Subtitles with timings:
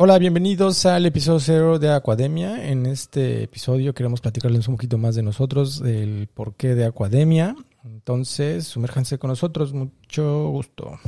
[0.00, 2.68] Hola, bienvenidos al episodio cero de Academia.
[2.68, 7.56] En este episodio queremos platicarles un poquito más de nosotros, del porqué de Academia.
[7.84, 9.72] Entonces, sumérjanse con nosotros.
[9.72, 11.00] Mucho gusto.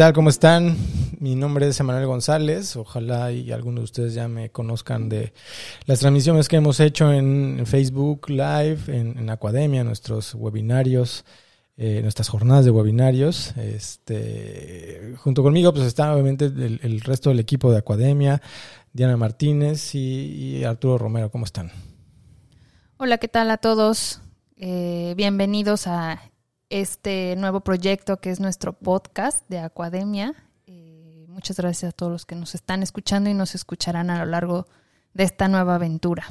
[0.00, 0.14] Tal?
[0.14, 0.78] ¿Cómo están?
[1.18, 2.74] Mi nombre es Emanuel González.
[2.74, 5.34] Ojalá y algunos de ustedes ya me conozcan de
[5.84, 11.26] las transmisiones que hemos hecho en Facebook Live, en, en Academia, nuestros webinarios,
[11.76, 13.54] eh, nuestras jornadas de webinarios.
[13.58, 18.40] Este, junto conmigo pues está obviamente el, resto del equipo de Academia,
[18.94, 21.30] Diana Martínez y, y Arturo Romero.
[21.30, 21.72] ¿Cómo están?
[22.96, 24.22] Hola, ¿qué tal a todos?
[24.56, 26.29] Eh, bienvenidos a
[26.70, 30.34] este nuevo proyecto que es nuestro podcast de Academia.
[30.66, 34.30] Eh, muchas gracias a todos los que nos están escuchando y nos escucharán a lo
[34.30, 34.66] largo
[35.12, 36.30] de esta nueva aventura.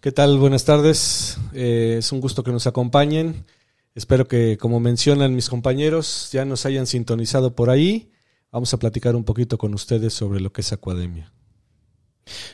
[0.00, 0.38] ¿Qué tal?
[0.38, 1.38] Buenas tardes.
[1.54, 3.46] Eh, es un gusto que nos acompañen.
[3.94, 8.12] Espero que, como mencionan mis compañeros, ya nos hayan sintonizado por ahí.
[8.52, 11.32] Vamos a platicar un poquito con ustedes sobre lo que es Academia.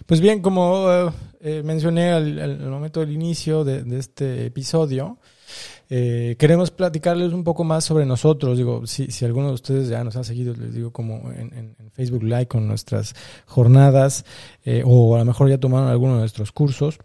[0.06, 0.86] Pues bien, como
[1.40, 5.18] eh, mencioné al, al, momento del inicio de, de este episodio,
[5.96, 8.58] eh, queremos platicarles un poco más sobre nosotros.
[8.58, 12.24] Digo, si, si alguno de ustedes ya nos ha seguido, les digo, como en, Facebook
[12.24, 13.14] Live con nuestras
[13.46, 14.24] jornadas,
[14.64, 16.98] eh, o a lo mejor ya tomaron alguno de nuestros cursos.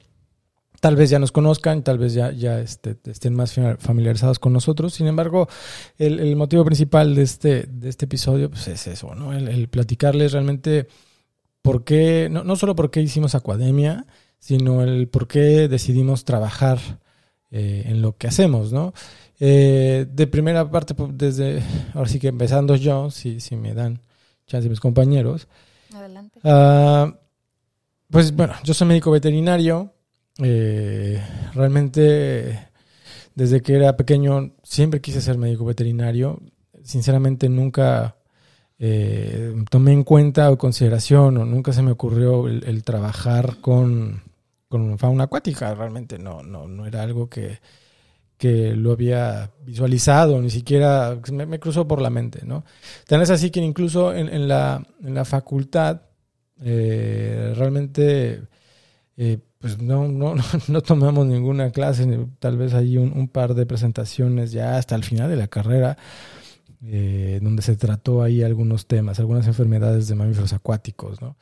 [0.79, 4.95] Tal vez ya nos conozcan, tal vez ya, ya este, estén más familiarizados con nosotros.
[4.95, 5.47] Sin embargo,
[5.99, 9.33] el, motivo principal de este, de este episodio pues es eso, ¿no?
[9.33, 10.87] El, platicarles realmente
[11.61, 14.07] por qué, no, no solo por qué hicimos Academia,
[14.39, 16.79] sino el por qué decidimos trabajar
[17.52, 18.94] eh, en lo que hacemos, ¿no?
[19.39, 24.02] Eh, de primera parte, pues, desde, ahora sí que empezando yo, si, si me dan
[24.45, 25.47] chance mis compañeros.
[25.94, 26.39] Adelante.
[26.44, 27.14] Uh,
[28.09, 29.94] pues bueno, yo soy médico veterinario.
[30.41, 31.22] Eh,
[31.53, 32.68] realmente,
[33.35, 36.41] desde que era pequeño, siempre quise ser médico veterinario.
[36.84, 38.18] Sinceramente, nunca
[38.79, 44.23] eh, tomé en cuenta o consideración o nunca se me ocurrió el, el trabajar con
[44.69, 45.74] con fauna acuática.
[45.75, 47.59] Realmente no, no, no era algo que,
[48.38, 52.63] que lo había visualizado, ni siquiera me, cruzó por la mente, ¿no?
[53.06, 56.03] Tan es así que incluso en, en, la, en la facultad
[56.62, 58.41] eh, realmente
[59.18, 60.35] eh, pues no, no,
[60.69, 62.08] no, tomamos ninguna clase,
[62.40, 65.97] tal vez hay un, un, par de presentaciones ya hasta el final de la carrera,
[66.81, 71.22] eh, donde se trató ahí algunos temas, algunas enfermedades de mamíferos acuáticos.
[71.22, 71.35] ¿no?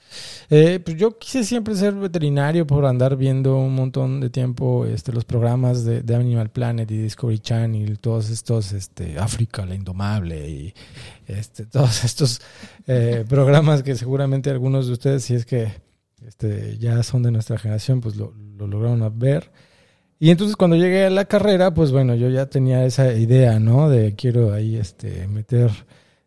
[0.50, 5.14] Eh, pues yo quise siempre ser veterinario por andar viendo un montón de tiempo este,
[5.14, 10.74] los programas de, Animal Planet y Discovery Channel, todos estos, este, África, la Indomable y
[11.28, 12.42] este, todos estos
[12.88, 15.72] eh, programas que seguramente algunos de ustedes, si es que
[16.26, 19.52] este, ya son de nuestra generación, pues lo lograron ver.
[20.20, 23.90] Y entonces cuando llegué a la carrera, pues bueno, yo ya tenía esa idea, ¿no?
[23.90, 25.72] De quiero ahí este meter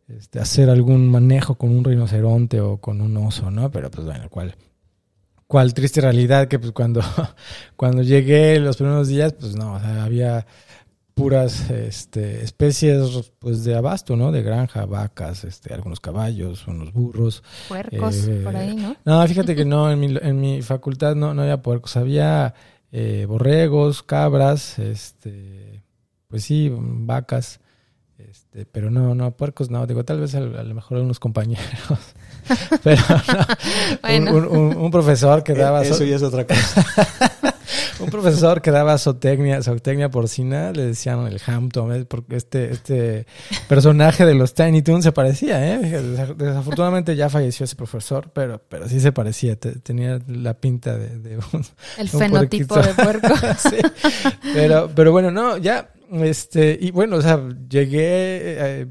[0.08, 3.70] este hacer algún manejo con un rinoceronte o con un oso, ¿no?
[3.70, 4.54] Pero pues bueno, cuál
[5.46, 7.02] cuál triste realidad que pues cuando
[7.76, 10.46] cuando llegué los primeros días, pues no, o sea, había
[11.14, 14.32] puras este, especies pues de abasto, ¿no?
[14.32, 17.42] De granja, vacas, este, algunos caballos, unos burros.
[17.68, 18.96] Puercos, eh, por ahí, ¿no?
[19.04, 22.54] No, fíjate que no, en mi, en mi facultad no, no había puercos, había
[22.92, 25.82] eh, borregos, cabras, este,
[26.28, 27.60] pues sí, vacas,
[28.18, 32.14] este, pero no, no, puercos no, digo, tal vez a, a lo mejor unos compañeros,
[32.82, 33.46] pero no,
[34.02, 34.34] bueno.
[34.34, 35.82] un, un, un, profesor que daba...
[35.82, 36.84] Eso ya es otra cosa.
[38.00, 43.26] un profesor que daba zootecnia, zootecnia porcina, le decían el Hampton, porque este, este
[43.68, 45.78] personaje de los Tiny Toons se parecía, ¿eh?
[46.36, 51.36] Desafortunadamente ya falleció ese profesor, pero, pero sí se parecía, tenía la pinta de, de
[51.36, 51.64] un,
[51.98, 53.02] El un fenotipo puerquito.
[53.02, 53.34] de puerco.
[53.58, 53.76] sí.
[54.54, 58.86] Pero, pero bueno, no, ya, este, y bueno, o sea, llegué, eh,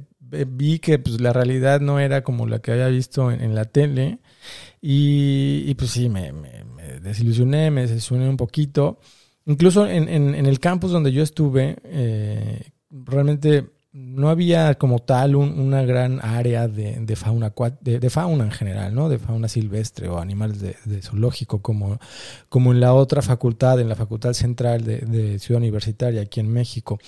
[0.47, 3.65] vi que pues la realidad no era como la que había visto en, en la
[3.65, 4.19] tele.
[4.81, 6.63] Y, y, pues sí, me, me,
[6.99, 8.99] desilusioné, me desilusioné un poquito.
[9.45, 15.59] Incluso en, en, el campus donde yo estuve, eh, realmente no había como tal un,
[15.59, 17.51] una gran área de, de fauna
[17.81, 19.09] de, fauna en general, ¿no?
[19.09, 21.97] De fauna silvestre o animales de, de, zoológico, como,
[22.47, 26.51] como en la otra facultad, en la Facultad Central de, de Ciudad Universitaria, aquí en
[26.51, 26.99] México.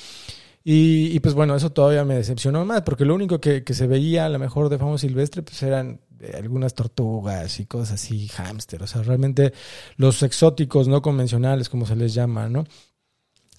[0.63, 3.87] Y, y, pues bueno, eso todavía me decepcionó más, porque lo único que, que se
[3.87, 6.01] veía a lo mejor de fauna silvestre, pues eran
[6.35, 9.53] algunas tortugas y cosas así, hámster, o sea, realmente
[9.97, 12.65] los exóticos no convencionales, como se les llama, ¿no?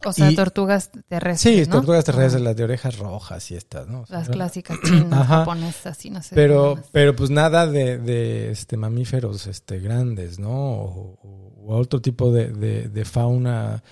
[0.04, 1.76] O sea, Y- tortugas terrestres, Sí, ¿no?
[1.76, 4.00] tortugas terrestres, las de orejas rojas y estas, ¿no?
[4.00, 6.34] O sea, Las clásicas chinas, japonesas, y no sé.
[6.34, 10.50] pero, pero pues nada de, de, este mamíferos este grandes, ¿no?
[10.50, 13.84] O, o- otro tipo de, de- de fauna,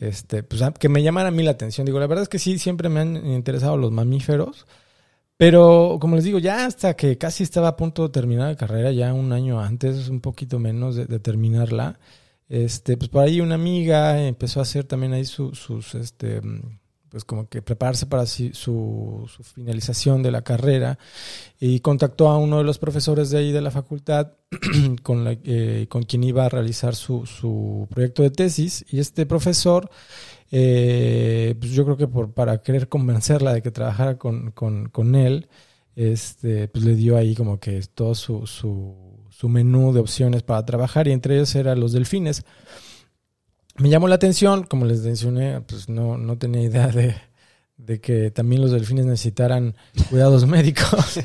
[0.00, 1.84] este, pues que me llaman a mí la atención.
[1.86, 4.66] Digo, la verdad es que sí, siempre me han interesado los mamíferos.
[5.36, 8.92] Pero, como les digo, ya hasta que casi estaba a punto de terminar la carrera,
[8.92, 11.98] ya un año antes, un poquito menos de, terminarla,
[12.48, 16.40] este, pues por ahí una amiga empezó a hacer también ahí su- sus, este,
[17.08, 20.98] pues como que prepararse para su finalización de la carrera
[21.60, 24.32] y contactó a uno de los profesores de ahí de la facultad
[25.02, 29.26] con, la- eh, con quien iba a realizar su, su proyecto de tesis y este
[29.26, 29.90] profesor
[30.54, 35.14] eh, pues yo creo que por, para querer convencerla de que trabajara con, con, con
[35.14, 35.48] él,
[35.96, 41.08] este, pues le dio ahí como que todo su, su, menú de opciones para trabajar
[41.08, 42.44] y entre ellos eran los delfines.
[43.78, 47.14] Me llamó la atención, como les mencioné, pues no, no tenía idea de,
[47.76, 49.74] de que también los delfines necesitaran
[50.10, 51.20] cuidados médicos.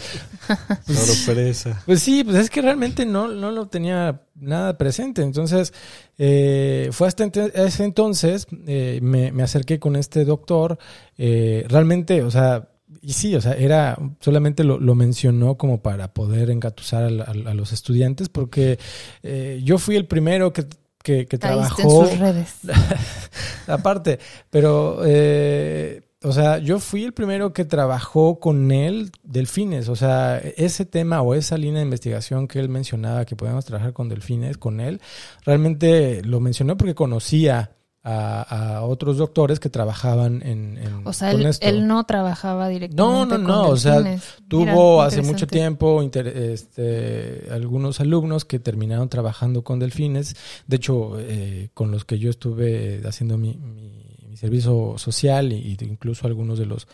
[0.88, 1.84] Sorpresa.
[1.86, 5.22] Pues sí, pues es que realmente no, no lo tenía nada presente.
[5.22, 5.74] Entonces,
[6.18, 10.78] eh, fue hasta ese entonces, eh, me, me acerqué con este doctor.
[11.18, 12.70] eh, realmente, o sea,
[13.02, 17.72] y sí, o sea, era, solamente lo, lo mencionó como para poder engatusar a, los
[17.74, 18.80] estudiantes, porque
[19.24, 20.66] eh, yo fui el primero que,
[21.04, 22.08] que, que Caíste en trabajó.
[22.08, 22.56] sus redes.
[23.68, 29.88] Aparte, pero, eh, o sea, yo fui el primero que trabajó con él delfines.
[29.90, 33.94] O sea, ese tema o esa línea de investigación que él mencionaba que podíamos trabajar
[33.94, 35.00] con delfines, con él,
[35.46, 37.72] realmente lo mencionó porque conocía
[38.10, 41.68] a, a otros doctores que trabajaban en, en- O sea, con él, esto.
[41.68, 44.02] él no trabajaba directamente No, no, con no, o sea.
[44.48, 44.62] Tuvo
[44.96, 50.36] Mira, hace mucho tiempo inter- este, algunos alumnos que terminaron trabajando con delfines.
[50.68, 54.07] De hecho, eh, con los que yo estuve haciendo mi, mi-
[54.38, 56.88] servicio social y, y incluso algunos de los,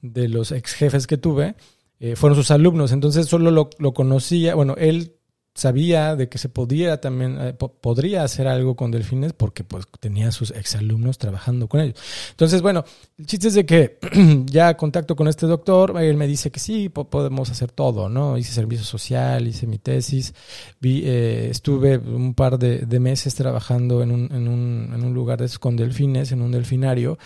[0.00, 1.54] de los ex jefes que tuve,
[2.00, 2.92] eh, fueron sus alumnos.
[2.92, 5.16] Entonces solo lo, lo conocía, bueno, él
[5.54, 9.84] sabía de que se podía también, eh, po- podría hacer algo con delfines porque pues
[10.00, 11.96] tenía sus exalumnos trabajando con ellos.
[12.30, 12.84] Entonces, bueno,
[13.18, 13.98] el chiste es de que
[14.46, 18.38] ya contacto con este doctor, él me dice que sí, po- podemos hacer todo, ¿no?
[18.38, 20.34] Hice servicio social, hice mi tesis,
[20.80, 25.14] vi, eh, estuve un par de, de meses trabajando en un, en, un, en un
[25.14, 27.18] lugar de esos con delfines, en un delfinario.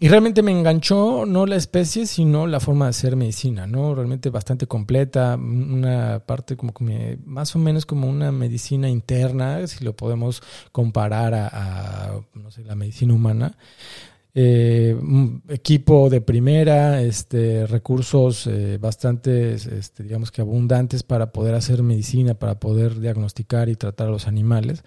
[0.00, 3.96] Y realmente me enganchó no la especie, sino la forma de hacer medicina, ¿no?
[3.96, 9.66] Realmente bastante completa, una parte como que me- más o menos como una medicina interna,
[9.66, 10.40] si lo podemos
[10.70, 13.56] comparar a, a, no sé, la medicina humana.
[14.34, 14.96] Eh,
[15.48, 22.34] equipo de primera, este, recursos eh, bastante, este, digamos que abundantes para poder hacer medicina,
[22.34, 24.84] para poder diagnosticar y tratar a los animales.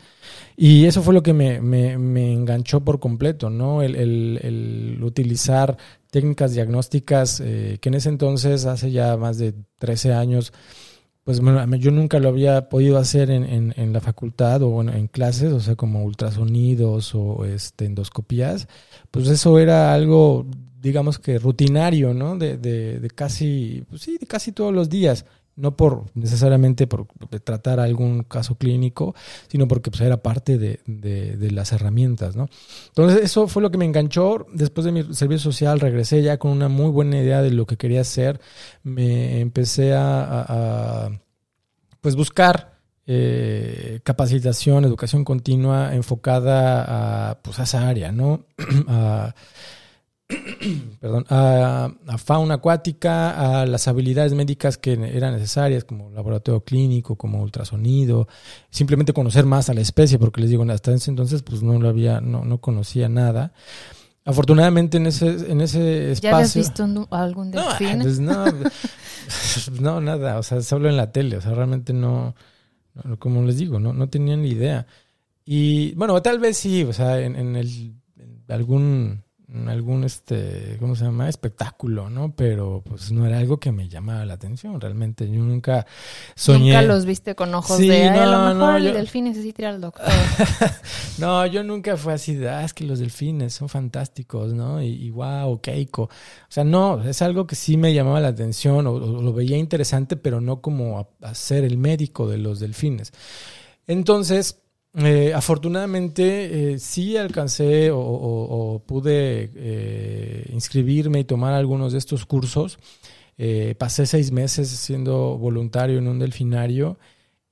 [0.56, 3.82] Y eso fue lo que me, me, enganchó por completo, ¿no?
[3.82, 5.78] El, utilizar
[6.12, 10.54] técnicas diagnósticas eh, que en ese entonces, hace ya más de 13 años,
[11.24, 14.90] pues bueno, yo nunca lo había podido hacer en, en, en la facultad o en,
[14.90, 18.68] en clases, o sea, como ultrasonidos o este, endoscopías,
[19.12, 20.46] pues eso era algo,
[20.82, 22.38] digamos que rutinario, ¿no?
[22.38, 25.26] De, de, de casi, pues sí, de casi todos los días.
[25.58, 27.08] No por necesariamente por
[27.44, 29.14] tratar algún caso clínico,
[29.50, 32.48] sino porque pues, era parte de, de, las herramientas, ¿no?
[32.88, 34.48] Entonces, eso fue lo que me enganchó.
[34.54, 37.76] Después de mi servicio social, regresé ya con una muy buena idea de lo que
[37.78, 38.40] quería hacer.
[38.84, 41.22] Me empecé a, a- a,
[42.02, 48.46] pues buscar eh, capacitación, educación continua enfocada a, pues, a esa área, ¿no?
[48.88, 49.34] a,
[51.02, 57.16] perdón, a, a fauna acuática, a las habilidades médicas que eran necesarias, como laboratorio clínico,
[57.18, 58.28] como ultrasonido,
[58.70, 61.90] simplemente conocer más a la especie, porque les digo, hasta ese entonces pues no lo
[61.90, 63.52] había, no, no conocía nada.
[64.24, 66.62] Afortunadamente en ese, en ese ¿Ya habías espacio.
[66.62, 68.00] visto un- algún No, delfín?
[68.02, 68.46] pues no,
[69.82, 72.36] no, nada, o sea, solo en la tele, o sea, realmente no,
[73.20, 74.88] como les digo, no, no tenía ni idea.
[75.46, 79.24] Y bueno, tal vez sí, o sea, en, en el, en algún,
[79.68, 81.28] algún, este, ¿cómo se llama?
[81.28, 82.34] Espectáculo, ¿no?
[82.36, 85.30] Pero pues no era algo que me llamaba la atención, realmente.
[85.30, 85.86] Yo nunca
[86.36, 86.74] soñé.
[86.74, 88.94] Nunca los viste con ojos Sí, de, "Ay, a lo no, mejor no, el yo-
[88.94, 90.06] delfín necesita ir al doctor.
[91.18, 94.82] No, yo nunca fue así de, ah, es que los delfines son fantásticos, ¿no?
[94.82, 96.04] Y, y wow, Keiko.
[96.04, 96.10] O
[96.50, 100.16] sea, no, es algo que sí me llamaba la atención o, o lo veía interesante,
[100.16, 103.12] pero no como a, a ser el médico de los delfines.
[103.88, 104.61] Entonces,
[104.94, 112.78] eh, afortunadamente, eh, sí alcancé o, pude eh, inscribirme y tomar algunos de estos cursos.
[113.38, 117.00] Eh, pasé seis meses siendo voluntario en un delfinario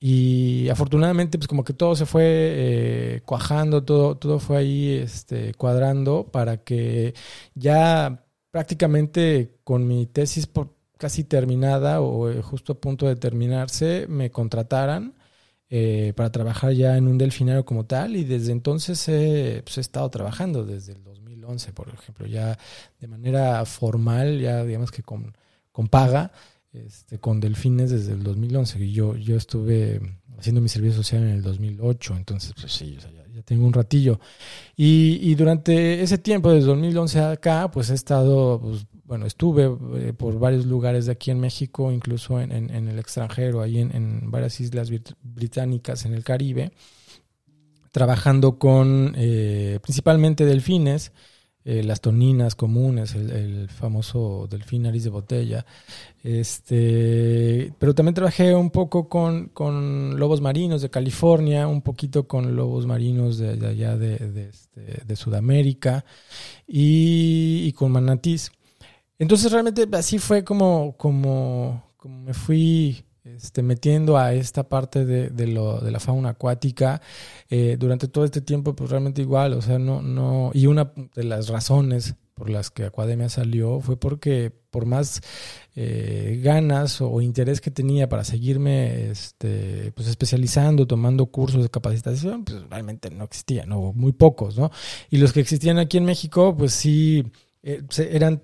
[0.00, 6.30] Y afortunadamente, pues como que todo se fue cuajando, todo, todo fue ahí este, cuadrando
[6.32, 7.14] para que
[7.54, 14.30] ya prácticamente con mi tesis por casi terminada o justo a punto de terminarse, me
[14.30, 15.14] contrataran
[15.72, 20.10] eh, para trabajar ya en un delfinario como tal y desde entonces pues, he estado
[20.10, 22.58] trabajando desde el 2011, por ejemplo, ya
[22.98, 25.32] de manera formal, ya digamos que con,
[25.70, 26.32] con paga,
[26.72, 28.84] este, con delfines desde el 2011.
[28.84, 30.00] Y yo, yo estuve
[30.38, 32.96] haciendo mi servicio social en el 2008, entonces pues sí,
[33.32, 34.18] ya, tengo un ratillo.
[34.76, 40.12] Y, y, durante ese tiempo, desde 2011 acá, pues he estado, pues, bueno, estuve eh,
[40.12, 44.30] por varios lugares de aquí en México, incluso en, en, el extranjero, ahí en, en,
[44.30, 44.88] varias islas
[45.20, 46.70] británicas en el Caribe,
[47.90, 51.10] trabajando con eh, principalmente delfines
[51.64, 55.66] eh, las toninas comunes, el, famoso delfín nariz de botella.
[56.22, 59.50] Este, pero también trabajé un poco con,
[60.20, 66.04] lobos marinos de California, un poquito con lobos marinos de, allá de, este, de, Sudamérica
[66.68, 68.52] y, y, con manatís.
[69.20, 75.28] Entonces realmente así fue como, como, como me fui este, metiendo a esta parte de,
[75.28, 77.02] de, lo, de la fauna acuática
[77.50, 81.24] eh, durante todo este tiempo, pues realmente igual, o sea, no, no, y una de
[81.24, 85.20] las razones por las que Acuademia salió fue porque por más
[85.76, 92.46] eh, ganas o interés que tenía para seguirme este, pues especializando, tomando cursos de capacitación,
[92.46, 94.70] pues realmente no existían, o muy pocos, ¿no?
[95.10, 97.30] Y los que existían aquí en México, pues sí,
[97.62, 98.42] eh, eran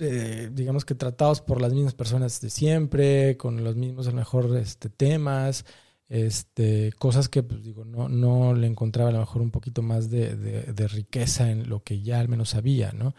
[0.00, 4.16] eh, digamos que tratados por las mismas personas de siempre, con los mismos a lo
[4.16, 5.64] mejor este, temas,
[6.10, 10.10] este, cosas que pues digo, no, no le encontraba a lo mejor un poquito más
[10.10, 13.14] de, de, riqueza en lo que ya al menos sabía, ¿no?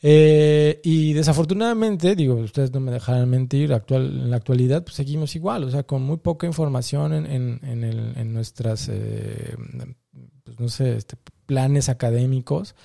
[0.00, 5.34] Eh, y desafortunadamente, digo, ustedes no me dejarán mentir, actual, en la actualidad pues seguimos
[5.34, 9.56] igual, o sea, con muy poca información en, en, en, el, en nuestras, eh,
[10.44, 11.16] pues no sé, este,
[11.46, 12.76] planes académicos.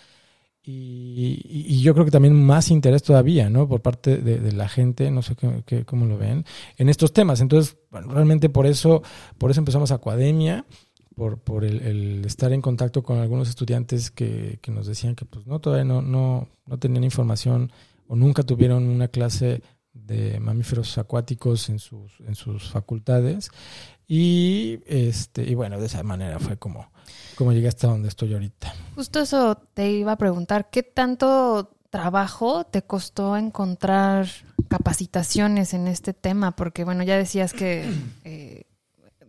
[0.69, 3.69] Y, yo creo que también más interés todavía, ¿no?
[3.69, 6.45] Por parte de, la gente, no sé qué, cómo lo ven,
[6.77, 7.39] en estos temas.
[7.39, 9.01] Entonces, bueno, realmente por eso,
[9.38, 10.65] por eso empezamos Academia,
[11.15, 15.47] por, por el, estar en contacto con algunos estudiantes que, que, nos decían que pues
[15.47, 17.71] no, todavía no, no, no tenían información
[18.07, 19.62] o nunca tuvieron una clase
[20.06, 23.50] de mamíferos acuáticos en sus, en sus facultades.
[24.08, 26.89] Y este, y bueno, de esa manera fue como
[27.36, 28.74] cómo llegué hasta donde estoy ahorita.
[28.96, 34.27] Justo eso te iba a preguntar, ¿qué tanto trabajo te costó encontrar
[34.70, 36.56] capacitaciones en este tema?
[36.56, 37.89] Porque bueno, ya decías que
[38.24, 38.63] eh,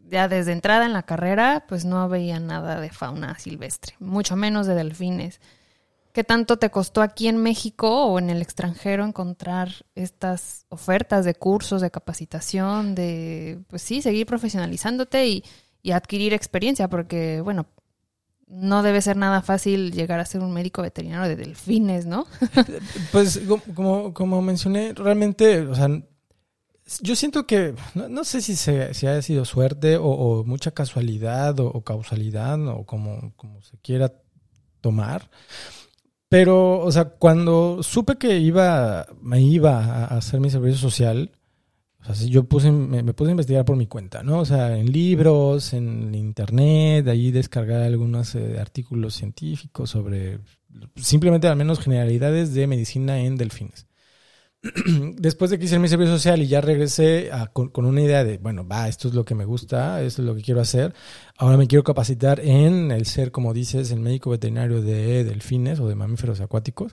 [0.09, 4.67] ya desde entrada en la carrera, pues no veía nada de fauna silvestre, mucho menos
[4.67, 5.41] de delfines.
[6.13, 11.35] ¿Qué tanto te costó aquí en México o en el extranjero encontrar estas ofertas de
[11.35, 15.45] cursos, de capacitación, de, pues sí, seguir profesionalizándote y,
[15.83, 16.89] y adquirir experiencia?
[16.89, 17.67] Porque, bueno,
[18.49, 22.27] no debe ser nada fácil llegar a ser un médico veterinario de delfines, ¿no?
[23.13, 23.41] pues
[23.75, 25.89] como, como mencioné, realmente, o sea,
[27.03, 31.83] yo siento que, no, sé si, se, si haya sido suerte o, mucha casualidad o,
[31.83, 34.13] causalidad o como, como se quiera
[34.81, 35.29] tomar,
[36.29, 41.31] pero, o sea, cuando supe que iba, me iba a hacer mi servicio social,
[42.01, 44.41] o sea, yo puse, me, puse a investigar por mi cuenta, ¿no?
[44.41, 50.41] O sea, en libros, en internet, ahí descargar algunos eh, artículos científicos sobre
[50.97, 53.87] simplemente al menos generalidades de medicina en delfines.
[55.19, 58.67] Después de que hice mi servicio social y ya regresé con, una idea de, bueno,
[58.67, 60.95] va, esto es lo que me gusta, esto es lo que quiero hacer,
[61.37, 65.89] ahora me quiero capacitar en el ser, como dices, el médico veterinario de delfines o
[65.89, 66.93] de mamíferos acuáticos.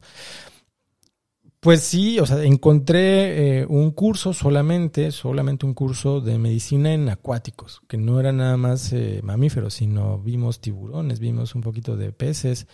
[1.60, 7.10] Pues sí, o sea, encontré eh, un curso solamente, solamente un curso de medicina en
[7.10, 12.12] acuáticos, que no era nada más eh, mamíferos, sino vimos tiburones, vimos un poquito de
[12.12, 12.68] peces,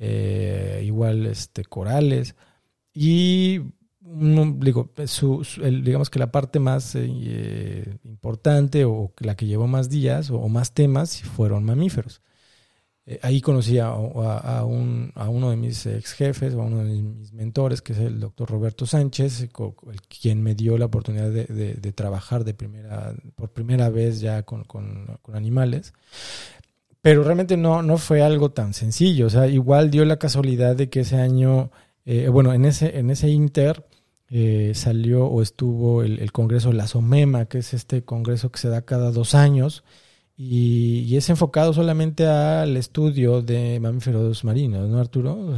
[0.00, 2.34] eh, igual este corales
[2.92, 3.60] y
[4.06, 4.90] digo,
[5.82, 11.22] digamos que la parte más importante o la que llevó más días o más temas
[11.22, 12.22] fueron mamíferos.
[13.08, 16.82] Eh, ahí conocí a, a, un, a, uno de mis ex jefes, o a uno
[16.82, 19.48] de mis mentores, que es el doctor Roberto Sánchez,
[20.20, 24.64] quien me dio la oportunidad de, de, trabajar de primera, por primera vez ya con,
[24.64, 25.94] con, animales.
[27.00, 29.26] Pero realmente no, no fue algo tan sencillo.
[29.26, 31.70] O sea, igual dio la casualidad de que ese año,
[32.06, 33.86] eh, bueno, en ese, en ese inter
[34.28, 38.68] eh, salió o estuvo el, el congreso La SOMEMA, que es este congreso que se
[38.68, 39.84] da cada dos años
[40.36, 45.54] y, es enfocado solamente al estudio de mamíferos marinos, ¿no, Arturo?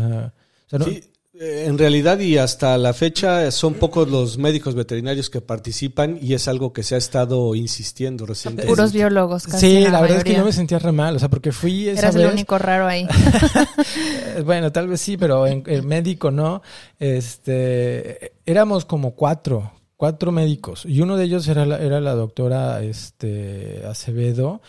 [0.69, 6.19] sí, Eh, En realidad y hasta la fecha son pocos los médicos veterinarios que participan
[6.21, 8.69] y es algo que se ha estado insistiendo recientemente.
[8.69, 9.59] Puros biólogos, casi.
[9.59, 11.89] Sí, la, la, verdad es que yo me sentía re mal, o sea, porque fui
[11.89, 12.25] esa Eras vez.
[12.25, 13.07] el único raro ahí.
[13.07, 16.61] Eh, Bueno, tal vez sí, pero en, el médico no.
[16.99, 22.83] Este, éramos como cuatro, cuatro médicos y uno de ellos era la, era la doctora
[22.83, 24.61] este, Acevedo,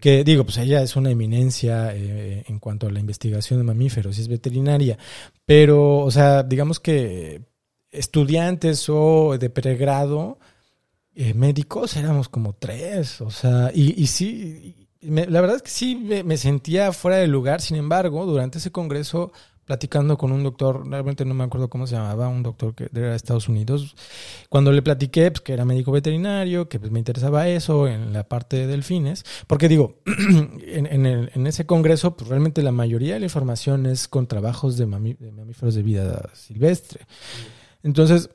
[0.00, 4.18] que digo, pues ella es una eminencia eh, en cuanto a la investigación de mamíferos
[4.18, 4.98] y es veterinaria,
[5.46, 7.42] pero, o sea, digamos que
[7.90, 10.38] estudiantes o de pregrado,
[11.14, 15.62] eh, médicos éramos como tres, o sea, y, y sí, y me- la verdad es
[15.62, 19.32] que sí me, me sentía fuera de lugar, sin embargo, durante ese congreso,
[19.64, 23.10] platicando con un doctor, realmente no me acuerdo cómo se llamaba, un doctor que era
[23.10, 23.94] de Estados Unidos,
[24.48, 28.28] cuando le platiqué pues, que era médico veterinario, que pues, me interesaba eso en la
[28.28, 33.26] parte de delfines, porque digo, en, en ese congreso, pues realmente la mayoría de la
[33.26, 37.06] información es con trabajos de mamíferos de vida silvestre.
[37.82, 38.30] Entonces,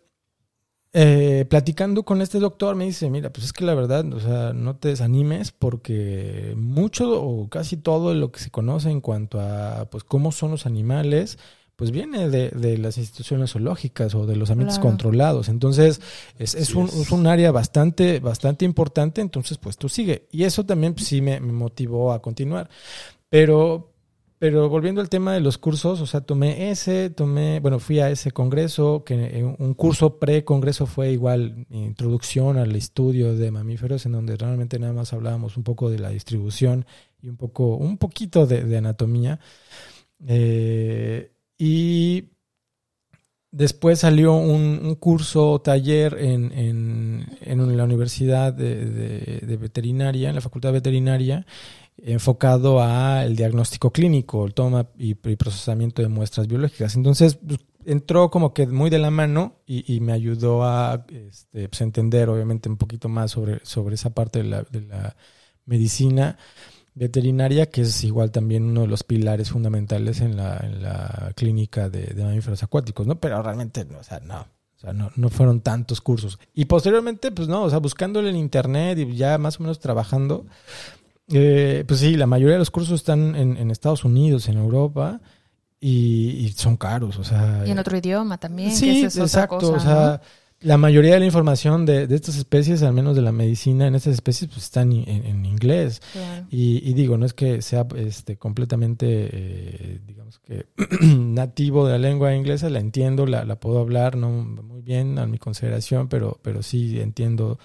[0.94, 4.54] eh, platicando con este doctor me dice, mira, pues es que la verdad, o sea,
[4.54, 9.88] no te desanimes porque mucho o casi todo lo que se conoce en cuanto a
[9.92, 11.38] pues cómo son los animales,
[11.76, 14.90] pues viene de, de las instituciones zoológicas o de los ambientes Claro.
[14.90, 15.48] controlados.
[15.48, 16.02] Entonces,
[16.38, 16.94] es, es un, es.
[16.94, 20.28] es un área bastante, bastante importante, entonces pues tú sigue.
[20.32, 22.70] Y eso también pues, sí me, me motivó a continuar.
[23.30, 23.89] Pero,
[24.40, 28.10] pero volviendo al tema de los cursos, o sea, tomé ese, tomé, bueno, fui a
[28.10, 34.14] ese congreso, que eh, un curso pre-congreso fue igual introducción al estudio de mamíferos, en
[34.14, 36.86] donde realmente nada más hablábamos un poco de la distribución
[37.22, 39.40] y un poco, un poquito de, anatomía.
[40.28, 42.30] Eh, y
[43.52, 50.30] después salió un, un curso, taller en, en, en la Universidad de, de- de Veterinaria,
[50.30, 51.46] en la Facultad de Veterinaria,
[52.06, 56.96] enfocado al diagnóstico clínico, el toma y, procesamiento de muestras biológicas.
[56.96, 61.82] Entonces, pues, entró como que muy de la mano y, me ayudó a este, pues,
[61.82, 64.50] entender, obviamente, un poquito más sobre, sobre esa parte de
[64.82, 65.16] la,
[65.66, 66.36] medicina
[66.96, 71.90] veterinaria, que es igual también uno de los pilares fundamentales en la, en la clínica
[71.90, 73.20] de, mamíferos acuáticos, ¿no?
[73.20, 74.48] Pero realmente, o sea, no.
[74.76, 76.40] O sea, no, no fueron tantos cursos.
[76.54, 80.46] Y posteriormente, pues no, o sea, buscándole en internet y ya más o menos trabajando,
[81.32, 85.22] eh, pues sí, la mayoría de los cursos están en, en Estados Unidos, en Europa,
[85.80, 87.64] y, y son caros, o sea...
[87.66, 88.72] Y en otro idioma también.
[88.72, 89.58] Sí, que otra exacto.
[89.58, 90.22] cosa, o sea,
[90.62, 93.96] la mayoría de la información de, de estas especies, al menos de la medicina en
[93.96, 96.02] estas especies, pues están en, en inglés.
[96.50, 100.66] Y, y digo, no es que sea este, completamente, eh, digamos que,
[101.02, 105.28] nativo de la lengua inglesa, la entiendo, la, la puedo hablar no muy bien a
[105.28, 107.58] mi consideración, pero, pero sí entiendo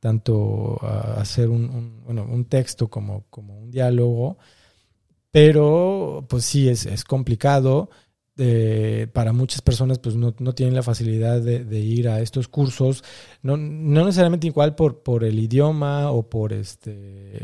[0.00, 4.38] tanto a hacer un, bueno, un texto como, como un diálogo,
[5.30, 7.90] pero pues sí, es, es complicado.
[8.42, 12.48] Eh, para muchas personas pues no, no tienen la facilidad de, de ir a estos
[12.48, 13.04] cursos,
[13.42, 16.90] no, no necesariamente igual por, por el idioma o por este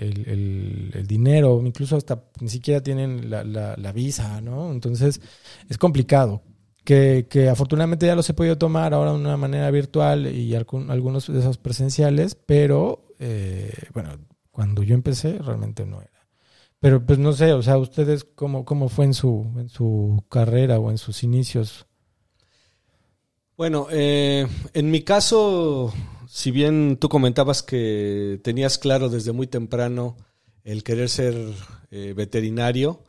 [0.09, 4.73] el, el- el dinero, incluso hasta ni siquiera tienen la, la- la visa, ¿no?
[4.73, 5.21] Entonces
[5.69, 6.43] es complicado.
[6.87, 11.27] Que, que afortunadamente ya los he podido tomar ahora de una manera virtual y algunos
[11.27, 14.11] de esos presenciales, pero eh, bueno,
[14.53, 16.29] cuando yo empecé realmente no era.
[16.79, 20.79] Pero pues no sé, o sea, ustedes cómo, cómo fue en su, en su carrera
[20.79, 21.87] o en sus inicios.
[23.57, 25.93] Bueno, eh, en mi caso,
[26.29, 30.17] si bien tú comentabas que tenías claro desde muy temprano
[30.63, 31.35] el querer ser
[31.91, 33.03] eh, veterinario,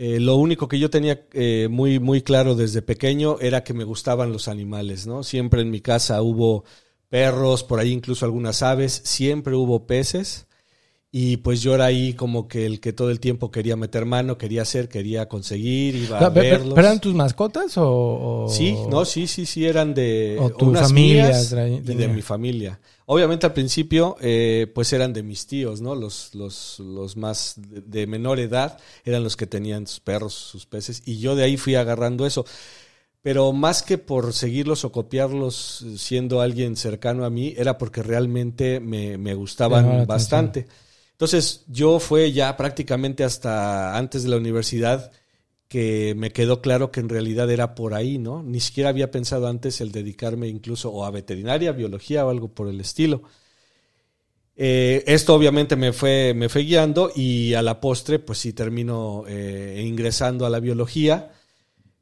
[0.00, 3.82] eh, lo único que yo tenía eh, muy, muy claro desde pequeño era que me
[3.82, 5.24] gustaban los animales, ¿no?
[5.24, 6.62] Siempre en mi casa hubo
[7.08, 10.46] perros, por ahí incluso algunas aves, siempre hubo peces.
[11.10, 14.36] Y pues yo era ahí como que el que todo el tiempo quería meter mano,
[14.36, 16.70] quería hacer, quería conseguir, iba a verlos.
[16.74, 17.84] ¿Pero eran tus mascotas o...?
[17.88, 22.08] o- Sí, no, sí, sí, sí, eran de O tu unas familia mías y de
[22.08, 22.80] mi familia.
[23.04, 25.94] Obviamente al principio, eh, pues eran de mis tíos, ¿no?
[25.94, 30.64] Los, los, los más de, de menor edad eran los que tenían sus perros, sus
[30.66, 32.46] peces, y yo de ahí fui agarrando eso.
[33.22, 38.80] Pero más que por seguirlos o copiarlos siendo alguien cercano a mí, era porque realmente
[38.80, 40.56] me, me gustaban atención.
[41.18, 45.10] Entonces yo fue ya prácticamente hasta antes de la universidad
[45.66, 48.44] que me quedó claro que en realidad era por ahí, ¿no?
[48.44, 52.68] Ni siquiera había pensado antes el dedicarme incluso o a veterinaria, biología o algo por
[52.68, 53.22] el estilo.
[54.54, 59.24] Eh, esto obviamente me fue, me fue guiando y a la postre, pues sí termino
[59.26, 61.32] eh, ingresando a la biología.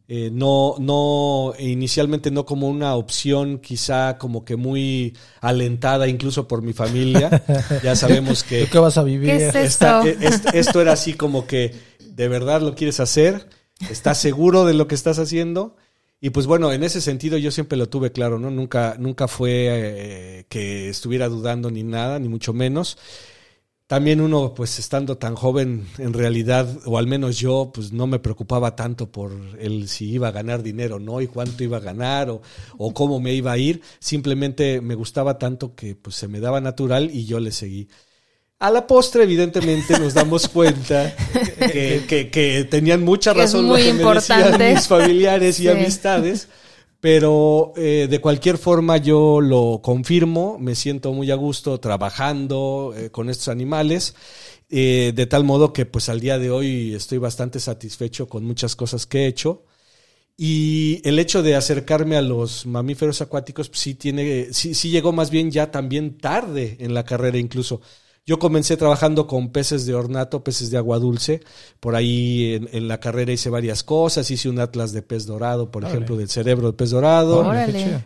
[0.09, 6.63] Eh, no, no, inicialmente no como una opción quizá como que muy alentada incluso por
[6.63, 7.43] mi familia.
[7.83, 9.31] Ya sabemos que ¿Tú qué vas a vivir?
[9.31, 10.23] ¿Qué es esta- Esto.
[10.25, 11.75] e- est- esto era así como que
[12.09, 13.49] de verdad lo quieres hacer,
[13.91, 15.77] estás seguro de lo que estás haciendo
[16.21, 18.51] Y pues bueno, en ese sentido yo siempre lo tuve claro, ¿no?
[18.51, 22.97] Nunca, nunca fue eh, que estuviera dudando ni nada, ni mucho menos.
[23.87, 28.19] También uno, pues estando tan joven, en realidad, o al menos yo, pues no me
[28.19, 31.21] preocupaba tanto por el si iba a ganar dinero, ¿no?
[31.21, 32.43] Y cuánto iba a ganar o,
[32.79, 33.81] o cómo me iba a ir.
[34.01, 37.87] Simplemente me gustaba tanto que pues se me daba natural y yo le seguí.
[38.59, 41.15] A la postre, evidentemente, nos damos cuenta
[41.59, 44.51] que, que- que tenían mucha razón lo que me importante.
[44.59, 45.69] decían mis familiares y Sí.
[45.69, 46.49] amistades.
[47.07, 53.11] Pero eh, de cualquier forma yo lo confirmo, me siento muy a gusto trabajando eh,
[53.11, 54.17] con estos animales,
[54.69, 58.75] eh, de tal modo que pues al día de hoy estoy bastante satisfecho con muchas
[58.75, 59.67] cosas que he hecho.
[60.37, 65.13] Y el hecho de acercarme a los mamíferos acuáticos pues, sí tiene, sí, sí llegó
[65.13, 67.83] más bien ya también tarde en la carrera incluso.
[68.29, 71.43] Yo comencé trabajando con peces de ornato, peces de agua dulce.
[71.79, 74.29] Por ahí en, en la carrera hice varias cosas.
[74.31, 75.95] Hice un atlas de pez dorado, por Órale.
[75.97, 77.45] ejemplo, del cerebro del pez dorado.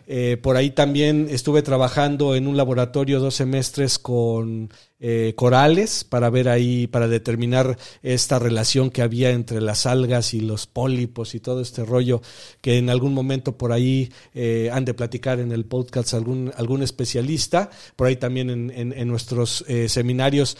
[0.05, 4.69] Eh, por ahí también estuve trabajando en un laboratorio dos semestres con
[5.01, 10.41] eh, corales para ver ahí, para determinar esta relación que había entre las algas y
[10.41, 12.21] los pólipos y todo este rollo
[12.61, 16.83] que en algún momento por ahí eh, han de platicar en el podcast algún, algún
[16.83, 17.69] especialista.
[17.95, 20.55] Por ahí también en, en- nuestros eh, seminarios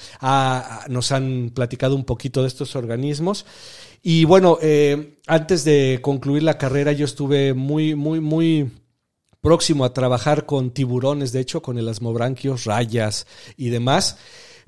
[0.89, 3.45] nos han platicado un poquito de estos organismos.
[4.03, 4.57] Y bueno,
[5.27, 8.71] antes de concluir la carrera yo estuve muy, muy, muy
[9.41, 13.27] próximo a trabajar con tiburones, de hecho, con el asmobranquios, rayas
[13.57, 14.17] y demás.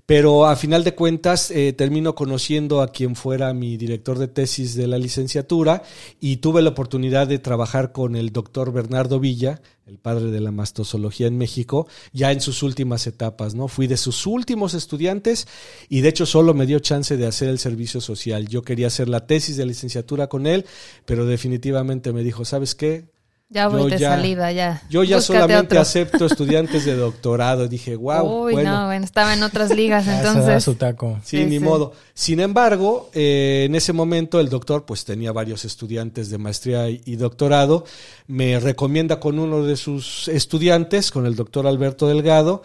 [0.05, 4.75] Pero a final de cuentas eh, termino conociendo a quien fuera mi director de tesis
[4.75, 5.81] de la licenciatura
[6.19, 10.51] y tuve la oportunidad de trabajar con el doctor Bernardo Villa, el padre de la
[10.51, 13.69] mastozoología en México, ya en sus últimas etapas, ¿no?
[13.69, 15.47] Fui de sus últimos estudiantes
[15.87, 18.49] y de hecho solo me dio chance de hacer el servicio social.
[18.49, 20.65] Yo quería hacer la tesis de licenciatura con él,
[21.05, 23.13] pero definitivamente me dijo, ¿sabes qué?
[23.53, 24.81] Ya voy Yo de ya- salida, ya.
[24.89, 25.81] Yo ya Búscate solamente otro.
[25.81, 27.67] acepto estudiantes de doctorado.
[27.67, 28.71] Dije, wow, Uy, bueno.
[28.81, 30.63] no, bueno, estaba en otras ligas, entonces.
[30.63, 31.19] su taco.
[31.23, 31.63] Sí, Sí, ni sí.
[31.63, 31.93] modo.
[32.15, 37.01] Sin embargo, eh, en ese momento el doctor pues tenía varios estudiantes de maestría y,
[37.05, 37.85] y doctorado.
[38.25, 42.63] Me recomienda con uno de sus estudiantes, con el doctor Alberto Delgado,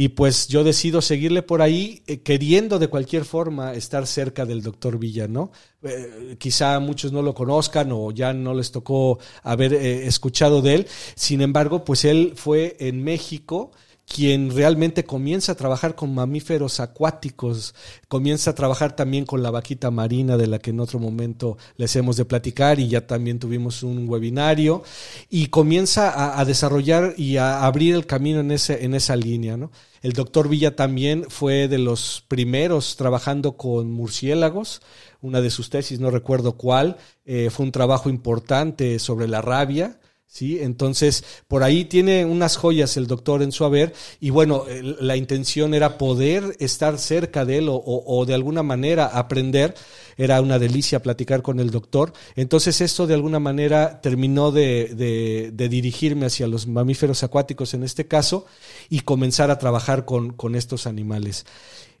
[0.00, 4.62] y pues yo decido seguirle por ahí, eh, queriendo de cualquier forma estar cerca del
[4.62, 5.52] doctor Villa, ¿no?
[5.82, 10.74] Eh, quizá muchos no lo conozcan o ya no les tocó haber eh, escuchado de
[10.76, 10.86] él.
[11.16, 13.72] Sin embargo, pues él fue en México
[14.06, 17.74] quien realmente comienza a trabajar con mamíferos acuáticos,
[18.08, 21.94] comienza a trabajar también con la vaquita marina de la que en otro momento les
[21.94, 24.82] hemos de platicar y ya también tuvimos un webinario
[25.28, 29.58] y comienza a, a desarrollar y a abrir el camino en, ese, en esa línea.
[29.58, 29.70] ¿no?
[30.02, 34.80] El doctor Villa también fue de los primeros trabajando con murciélagos,
[35.20, 40.00] una de sus tesis, no recuerdo cuál, eh, fue un trabajo importante sobre la rabia.
[40.30, 40.60] ¿Sí?
[40.60, 44.64] Entonces, por ahí tiene unas joyas el doctor en su haber y bueno,
[45.00, 49.74] la intención era poder estar cerca de él o de alguna manera aprender.
[50.16, 52.12] Era una delicia platicar con el doctor.
[52.36, 57.82] Entonces, esto de alguna manera terminó de, de- de dirigirme hacia los mamíferos acuáticos en
[57.84, 58.44] este caso
[58.90, 61.46] y comenzar a trabajar con, con estos animales.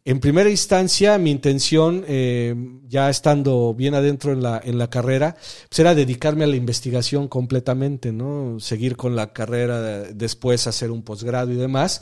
[0.04, 2.54] En primera instancia, mi intención, eh,
[2.88, 5.36] ya estando bien adentro en la, en la carrera,
[5.68, 8.58] pues era dedicarme a la investigación completamente, ¿no?
[8.60, 12.00] Seguir con la carrera, después hacer un posgrado y demás.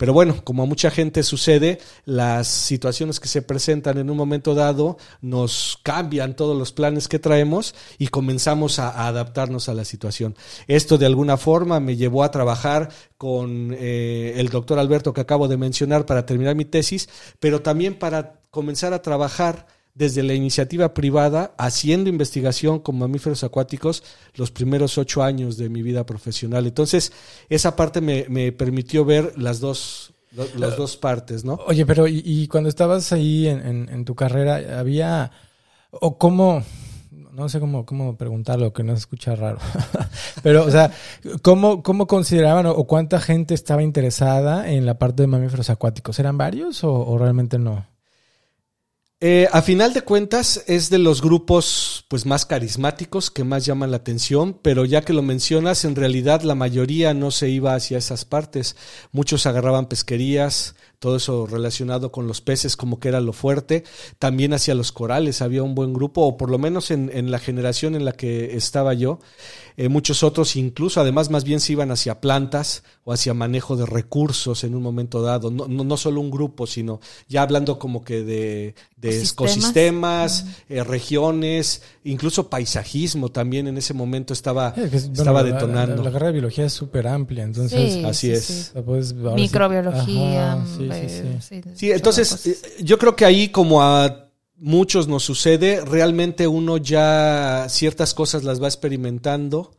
[0.00, 4.54] Pero bueno, como a mucha gente sucede, las situaciones que se presentan en un momento
[4.54, 10.36] dado nos cambian todos los planes que traemos y comenzamos a, adaptarnos a la situación.
[10.68, 15.48] Esto de alguna forma me llevó a trabajar con eh, el doctor Alberto que acabo
[15.48, 17.06] de mencionar para terminar mi tesis,
[17.38, 19.66] pero también para comenzar a trabajar
[20.00, 24.02] desde la iniciativa privada haciendo investigación con mamíferos acuáticos
[24.34, 26.66] los primeros ocho años de mi vida profesional.
[26.66, 27.12] Entonces,
[27.50, 30.14] esa parte me, me permitió ver las dos,
[30.56, 31.60] las dos partes, ¿no?
[31.66, 35.32] Oye, pero y, cuando estabas ahí en, en- en tu carrera, había,
[35.90, 36.62] o cómo,
[37.32, 39.58] no sé cómo, cómo preguntarlo, que no se escucha raro,
[40.42, 40.92] pero, o sea,
[41.42, 46.18] ¿cómo, cómo consideraban o, cuánta gente estaba interesada en la parte de mamíferos acuáticos?
[46.18, 47.84] ¿Eran varios o realmente no?
[49.22, 53.90] Eh, a final de cuentas es de los grupos pues más carismáticos que más llaman
[53.90, 57.98] la atención, pero ya que lo mencionas, en realidad la mayoría no se iba hacia
[57.98, 58.76] esas partes.
[59.12, 63.82] Muchos agarraban pesquerías, todo eso relacionado con los peces como que era lo fuerte.
[64.20, 67.38] También hacia los corales había un buen grupo, o por lo menos en, en la
[67.40, 69.18] generación en la que estaba yo.
[69.76, 73.86] Eh, muchos otros incluso, además, más bien se iban hacia plantas o hacia manejo de
[73.86, 75.50] recursos en un momento dado.
[75.50, 80.44] No, no, no solo un grupo, sino ya hablando como que de, de, Ecosistemas.
[80.68, 85.96] eh, regiones, incluso paisajismo también en ese momento estaba, Eh, que es- bueno, estaba detonando.
[85.96, 87.94] La, la carrera de biología es súper amplia, entonces...
[87.94, 88.74] Sí, así sí, es.
[89.34, 90.52] Microbiología.
[90.54, 91.22] Ajá, sí, sí, sí.
[91.40, 96.46] sí, Sí, muchas entonces eh, yo creo que ahí como a muchos nos sucede, realmente
[96.46, 99.72] uno ya ciertas cosas las va experimentando,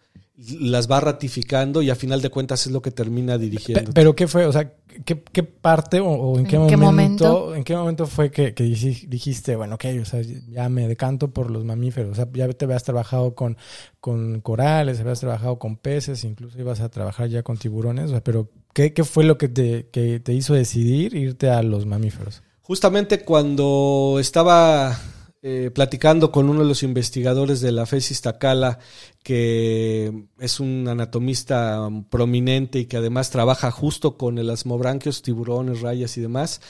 [0.60, 3.92] las va ratificando y a final de cuentas es lo que termina dirigiendo.
[3.94, 4.48] Pero ¿qué fue?
[4.48, 4.74] O sea,
[5.06, 8.56] ¿qué, qué parte o, o en qué, ¿En qué momento, en qué momento fue que,
[8.56, 12.14] que dij- dijiste, bueno, ok, o sea, ya me decanto por los mamíferos?
[12.14, 13.56] O sea, ya te habías trabajado con,
[14.00, 18.24] con corales, habías trabajado con peces, incluso ibas a trabajar ya con tiburones, o sea,
[18.24, 22.44] pero ¿qué, fue lo que te, que te hizo decidir irte a los mamíferos?
[22.62, 24.98] Justamente cuando estaba
[25.44, 28.78] eh, platicando con uno de los investigadores de la FES Iztacala,
[29.24, 36.16] que es un anatomista prominente y que además trabaja justo con el asmobranquios, tiburones, rayas
[36.18, 36.62] y demás,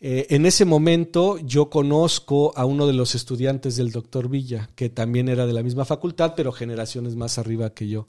[0.00, 4.88] eh, en ese momento yo conozco a uno de los estudiantes del doctor Villa, que
[4.88, 8.06] también era de la misma facultad, pero generaciones más arriba que yo.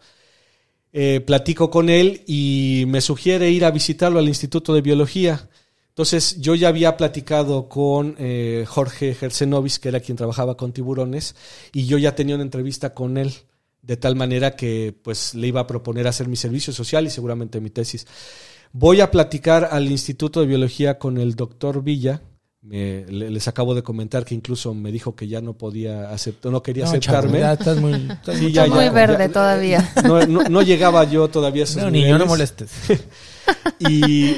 [0.93, 5.49] Eh, platico con él y me sugiere ir a visitarlo al Instituto de Biología.
[5.89, 11.35] Entonces yo ya había platicado con eh, Jorge Gersenovis, que era quien trabajaba con tiburones,
[11.73, 13.33] y yo ya tenía una entrevista con él,
[13.81, 17.59] de tal manera que pues le iba a proponer hacer mi servicio social y seguramente
[17.59, 18.05] mi tesis.
[18.71, 22.21] Voy a platicar al Instituto de Biología con el doctor Villa.
[22.67, 26.51] Me- le- les acabo de comentar que incluso me dijo que ya no podía aceptar,
[26.51, 27.39] no quería No, chavo, aceptarme.
[27.39, 27.93] ya estás muy...
[28.11, 28.75] estás Sí, muy ya, Está chavo.
[28.75, 29.31] muy ya, verde ya.
[29.31, 29.91] todavía.
[30.05, 32.69] No, no- no llegaba yo todavía a esos No, niño, no molestes.
[33.79, 34.35] Y,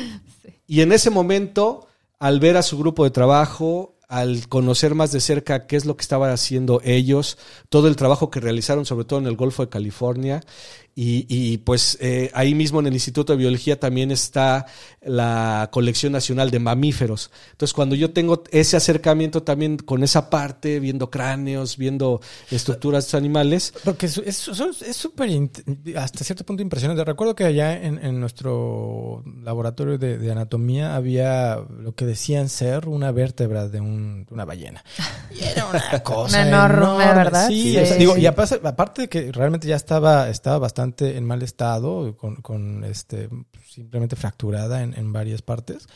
[0.68, 1.88] y en ese momento,
[2.20, 5.96] al ver a su grupo de trabajo, al conocer más de cerca qué es lo
[5.96, 7.38] que estaban haciendo ellos,
[7.70, 10.44] todo el trabajo que realizaron, sobre todo en el Golfo de California,
[11.02, 14.66] y, y, pues eh, ahí mismo en el Instituto de Biología también está
[15.02, 17.32] la colección nacional de mamíferos.
[17.52, 22.20] Entonces, cuando yo tengo ese acercamiento también con esa parte, viendo cráneos, viendo
[22.52, 24.38] estructuras animales, Porque es
[24.92, 25.30] súper,
[25.96, 27.04] hasta cierto punto impresionante.
[27.06, 32.88] Recuerdo que allá en, en nuestro laboratorio de, de anatomía había lo que decían ser
[32.90, 34.84] una vértebra de, un- de una ballena.
[35.32, 37.48] Y era una cosa Una enorme, ¿verdad?
[37.48, 38.22] Sí, Sí, o sea, digo, sí.
[38.22, 42.84] y aparte, aparte de que realmente ya estaba, estaba bastante en mal estado, con, con
[42.84, 43.30] este
[43.67, 45.88] simplemente fracturada en, en varias partes,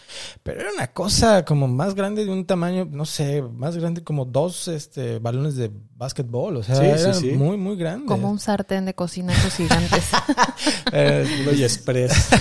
[0.44, 4.26] pero era una cosa como más grande de un tamaño, no sé, más grande como
[4.26, 7.32] dos este, balones de básquetbol, o sea, Sí, sí, era sí.
[7.32, 8.06] muy, muy grande.
[8.06, 10.04] Como un sartén de cocina esos gigantes.
[10.96, 12.30] Eh, uno y express.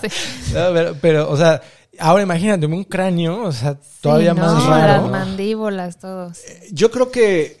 [0.00, 0.08] Sí.
[0.54, 1.60] no, pero, pero, o sea,
[1.98, 5.02] ahora imagínate un cráneo, o sea, todavía Sí, más no, raro.
[5.02, 6.38] Las mandíbulas, todos.
[6.72, 7.59] Yo creo que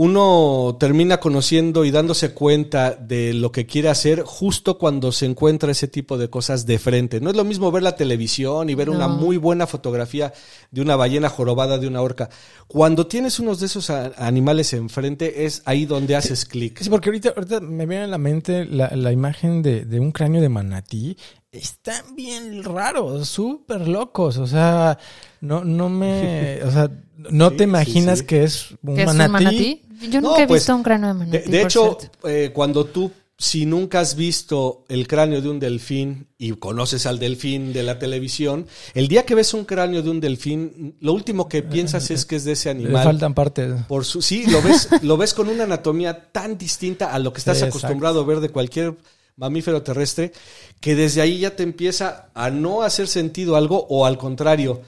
[0.00, 5.72] uno termina conociendo y dándose cuenta de lo que quiere hacer justo cuando se encuentra
[5.72, 7.20] ese tipo de cosas de frente.
[7.20, 10.32] No es lo mismo ver la televisión y ver una muy buena fotografía
[10.70, 12.30] de una ballena jorobada de una orca.
[12.68, 16.78] Cuando tienes unos de esos a- animales enfrente es ahí donde haces clic.
[16.80, 20.12] Sí, porque ahorita, ahorita me viene a la mente la, la imagen de, de un
[20.12, 21.16] cráneo de manatí.
[21.50, 24.36] Están bien raros, súper locos.
[24.36, 24.96] O sea,
[25.40, 26.62] no, no me.
[26.62, 26.88] O sea,
[27.30, 28.26] no Sí, te imaginas sí.
[28.26, 29.26] que es un ¿Qué es manatí.
[29.26, 29.82] un manatí?
[30.00, 31.50] Yo No, nunca he pues, visto un cráneo de manatí.
[31.50, 36.28] de por hecho, eh, cuando tú, si nunca has visto el cráneo de un delfín
[36.38, 40.20] y conoces al delfín de la televisión, el día que ves un cráneo de un
[40.20, 43.04] delfín, lo último que piensas es que es de ese Le animal.
[43.04, 43.74] faltan partes.
[43.86, 47.38] Por su, sí, lo ves, lo ves con una anatomía tan distinta a lo que
[47.38, 48.96] estás Sí, acostumbrado a ver de cualquier
[49.36, 50.32] mamífero terrestre,
[50.80, 54.82] que desde ahí ya te empieza a no hacer sentido algo o al contrario,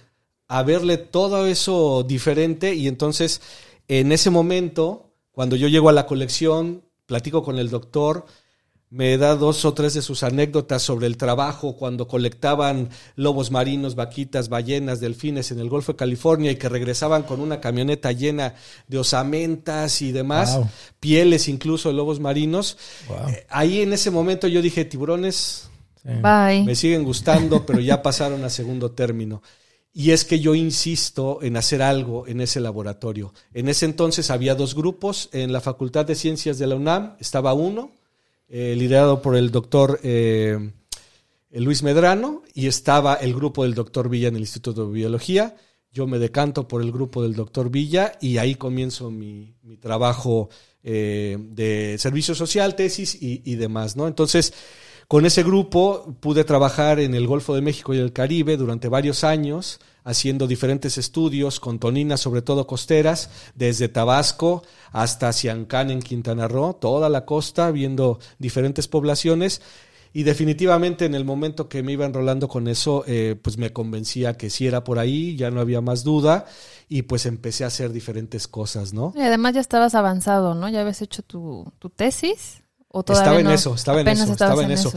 [0.48, 3.40] a verle todo eso diferente y entonces
[3.98, 8.24] en ese momento, cuando yo llego a la colección, platico con el doctor,
[8.88, 13.94] me da dos o tres de sus anécdotas sobre el trabajo cuando colectaban lobos marinos,
[13.94, 18.54] vaquitas, ballenas, delfines en el Golfo de California y que regresaban con una camioneta llena
[18.88, 20.68] de osamentas y demás, Wow.
[20.98, 22.76] pieles incluso de lobos marinos.
[23.08, 23.28] Wow.
[23.28, 25.68] Eh, Ahí en ese momento yo dije, tiburones
[26.02, 26.08] Sí.
[26.22, 26.64] Bye.
[26.64, 29.42] me siguen gustando, pero ya pasaron a segundo término.
[29.92, 33.34] Y es que yo insisto en hacer algo en ese laboratorio.
[33.52, 35.28] En ese entonces había dos grupos.
[35.32, 37.90] En la Facultad de Ciencias de la UNAM estaba uno,
[38.48, 40.70] eh, liderado por el doctor eh,
[41.50, 45.56] Luis Medrano, y estaba el grupo del doctor Villa en el Instituto de Biología.
[45.92, 50.50] Yo me decanto por el grupo del doctor Villa y ahí comienzo mi, mi trabajo
[50.84, 54.06] eh, de servicio social, tesis y, y demás, ¿no?
[54.06, 54.54] Entonces,
[55.10, 59.24] con ese grupo pude trabajar en el Golfo de México y el Caribe durante varios
[59.24, 66.46] años, haciendo diferentes estudios con toninas, sobre todo costeras, desde Tabasco hasta Ciancán en Quintana
[66.46, 69.62] Roo, toda la costa, viendo diferentes poblaciones.
[70.12, 74.36] Y definitivamente en el momento que me iba enrolando con eso, eh, pues me convencía
[74.36, 76.46] que sí era por ahí, ya no había más duda
[76.88, 79.12] y pues empecé a hacer diferentes cosas, ¿no?
[79.16, 80.68] Y además ya estabas avanzado, ¿no?
[80.68, 82.62] Ya habías hecho tu, tu tesis.
[82.92, 84.92] ¿O todavía estaba en eso, estaba en eso, estaba en eso.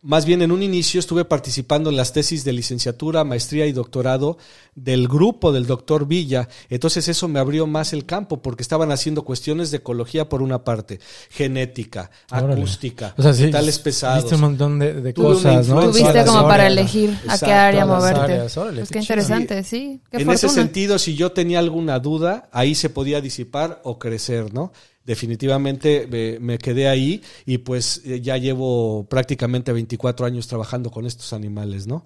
[0.00, 4.38] Más bien en un inicio estuve participando en las tesis de licenciatura, maestría y doctorado
[4.74, 6.48] del grupo del doctor Villa.
[6.70, 10.64] Entonces eso me abrió más el campo porque estaban haciendo cuestiones de ecología por una
[10.64, 12.54] parte, genética, Órale.
[12.54, 14.24] acústica, O sea, sí, metales pesados.
[14.24, 15.90] Viste un montón de, cosas, ¿no?
[15.90, 16.72] Tuviste como para áreas.
[16.72, 18.20] elegir a qué área moverte.
[18.20, 19.14] áreas, órale, pues qué qué chido.
[19.14, 20.00] interesante, sí.
[20.10, 24.54] Qué en ese sentido, si yo tenía alguna duda, ahí se podía disipar o crecer,
[24.54, 24.72] ¿no?
[25.06, 31.06] Definitivamente me, me quedé ahí y pues eh, ya llevo prácticamente 24 años trabajando con
[31.06, 32.04] estos animales, ¿no?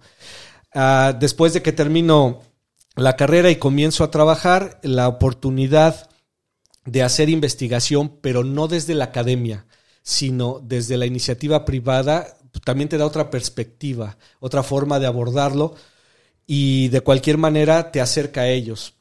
[0.74, 2.42] Ah, después de que termino
[2.96, 6.10] la carrera y comienzo a trabajar, la oportunidad
[6.84, 9.66] de hacer investigación, pero no desde la academia,
[10.02, 15.74] sino desde la iniciativa privada, también te da otra perspectiva, otra forma de abordarlo
[16.46, 18.94] y de cualquier manera te acerca a ellos,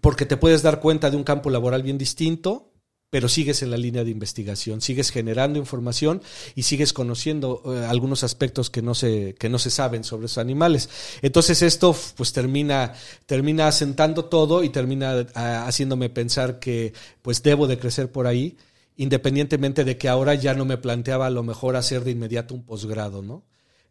[0.00, 2.72] porque te puedes dar cuenta de un campo laboral bien distinto,
[3.16, 6.20] pero sigues en la línea de investigación, sigues generando información
[6.54, 10.36] y sigues conociendo eh, algunos aspectos que no se que no se saben sobre esos
[10.36, 10.90] animales.
[11.22, 12.92] Entonces esto pues termina
[13.24, 18.58] termina asentando todo y termina ah, haciéndome pensar que pues debo de crecer por ahí,
[18.98, 22.64] independientemente de que ahora ya no me planteaba a lo mejor hacer de inmediato un
[22.64, 23.44] posgrado, ¿no?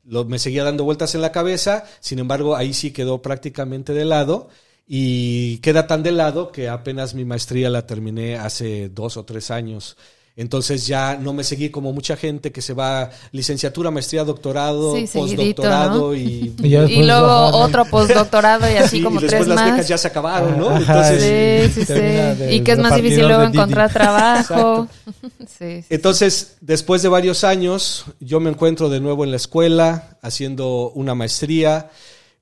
[0.04, 4.50] Me seguía dando vueltas en la cabeza, sin embargo ahí sí quedó prácticamente de lado
[4.88, 9.52] y queda tan de lado que apenas mi maestría la terminé hace dos o tres
[9.52, 9.98] años.
[10.38, 15.08] Entonces ya no me seguí como mucha gente que se va licenciatura, maestría, doctorado, Sí,
[15.13, 16.13] postdoctorado ¿no?
[16.13, 17.58] y, Y luego bajarle.
[17.65, 19.71] otro postdoctorado y así Sí, como y después tres las más.
[19.71, 20.76] becas ya se acabaron, ¿no?
[20.76, 22.43] Entonces, Sí, sí, sí.
[22.54, 24.89] Y que es más difícil luego encontrar trabajo.
[25.48, 25.86] sí, sí.
[25.89, 31.15] Entonces, después de varios años, yo me encuentro de nuevo en la escuela, haciendo una
[31.15, 31.89] maestría.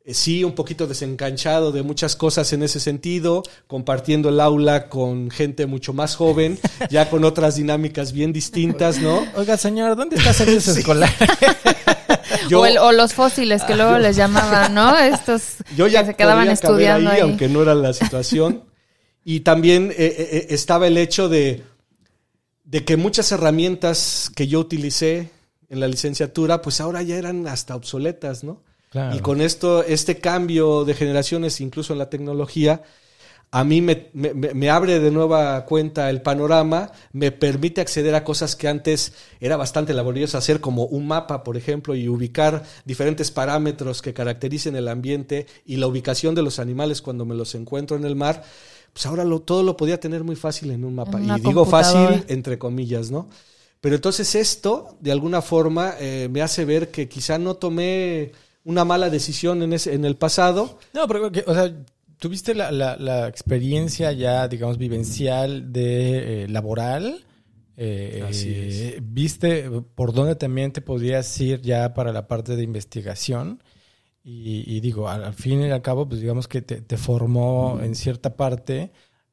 [0.06, 5.32] Eh, Sí, un poquito desencanchado de muchas cosas en ese sentido, compartiendo el aula con
[5.32, 9.26] gente mucho más joven, ya con otras dinámicas bien distintas, ¿no?
[9.36, 11.10] Oiga, señor, ¿dónde está servicio escolar?
[12.50, 14.98] Yo, o, el- o los fósiles que luego les llamaban, ¿no?
[14.98, 17.22] Estos yo ya que se quedaban estudiando ahí, ahí.
[17.22, 18.64] aunque no era la situación.
[19.24, 21.64] y también eh, eh, eh, estaba el hecho de,
[22.66, 25.30] de que muchas herramientas que yo utilicé
[25.70, 28.62] en la licenciatura, pues ahora ya eran hasta obsoletas, ¿no?
[28.94, 29.16] Claro.
[29.18, 32.84] Y con esto, este cambio de generaciones, incluso en la tecnología,
[33.52, 38.56] a mí me, me- abre de nueva cuenta el panorama, me permite acceder a cosas
[38.56, 44.02] que antes era bastante laborioso hacer, como un mapa, por ejemplo, y ubicar diferentes parámetros
[44.02, 48.06] que caractericen el ambiente y la ubicación de los animales cuando me los encuentro en
[48.06, 48.44] el mar.
[48.94, 51.20] Pues ahora lo, todo lo podía tener muy fácil en un mapa.
[51.20, 53.30] En Y digo fácil entre comillas, ¿no?
[53.82, 58.32] Pero entonces esto, de alguna forma, eh, me hace ver que quizá no tomé
[58.64, 60.80] una mala decisión en, ese, en el pasado.
[60.94, 61.74] No, pero, que, o sea,
[62.18, 67.26] tuviste la, la, la experiencia ya, digamos, vivencial de eh, laboral.
[67.76, 68.96] Eh, Así es.
[69.02, 73.62] ¿Viste por dónde también te podrías ir ya para la parte de investigación?
[74.24, 77.80] Y, y digo, al, al fin y al cabo, pues digamos que te, te formó
[77.84, 78.92] en cierta parte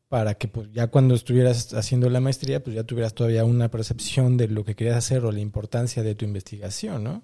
[0.09, 4.37] para que pues ya cuando estuvieras haciendo la maestría, pues ya tuvieras todavía una percepción
[4.37, 7.23] de lo que querías hacer o la importancia de tu investigación, ¿no?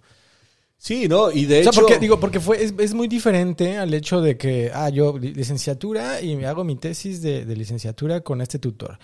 [0.79, 1.33] Sí, ¿no?
[1.33, 1.81] Y de O sea, hecho...
[1.81, 5.33] porque, digo, porque fue, es, es muy diferente al hecho de que, ah, yo li-
[5.33, 8.99] licenciatura y me hago mi tesis de, de licenciatura con este tutor.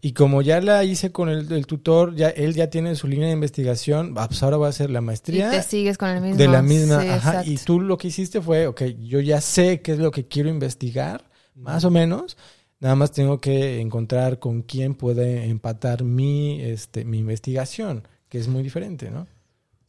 [0.00, 3.28] Y como ya la hice con el, el tutor, ya él ya tiene su línea
[3.28, 6.36] de investigación, pues ahora voy a hacer la Y maestría te sigues con el mismo.
[6.38, 7.00] de la misma.
[7.02, 7.50] Sí, ajá, exacto.
[7.52, 10.48] y tú lo que hiciste fue, ok, yo ya sé qué es lo que quiero
[10.48, 12.36] investigar, más o menos.
[12.80, 18.48] Nada más tengo que encontrar con quién puede empatar mi, este, mi investigación, que es
[18.48, 19.28] muy diferente, ¿no?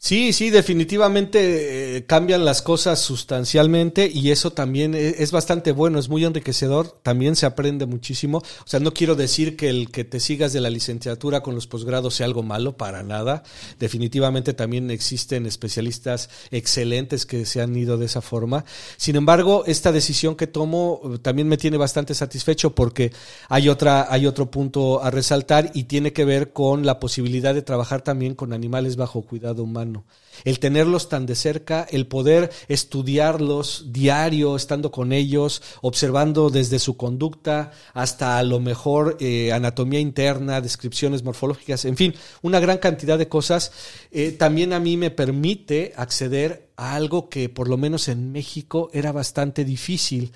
[0.05, 5.97] Sí, sí, definitivamente eh, cambian las cosas sustancialmente y eso también e- es, bastante bueno,
[5.97, 8.39] es muy enriquecedor, también se aprende muchísimo.
[8.39, 11.67] O sea, no quiero decir que el que te sigas de la licenciatura con los
[11.67, 13.43] posgrados sea algo malo, para nada.
[13.79, 18.65] Definitivamente también existen especialistas excelentes que se han ido de esa forma.
[18.97, 23.13] Sin embargo, esta decisión que tomo eh, también me tiene bastante satisfecho porque
[23.47, 27.61] hay otra, hay otro punto a resaltar y tiene que ver con la posibilidad de
[27.61, 29.92] trabajar también con animales bajo cuidado humano.
[30.43, 36.97] El tenerlos tan de cerca, el poder estudiarlos diario, estando con ellos, observando desde su
[36.97, 43.17] conducta hasta a lo mejor eh, anatomía interna, descripciones morfológicas, en fin, una gran cantidad
[43.17, 43.71] de cosas,
[44.11, 48.89] eh, también a mí me permite acceder a algo que por lo menos en México
[48.93, 50.33] era bastante difícil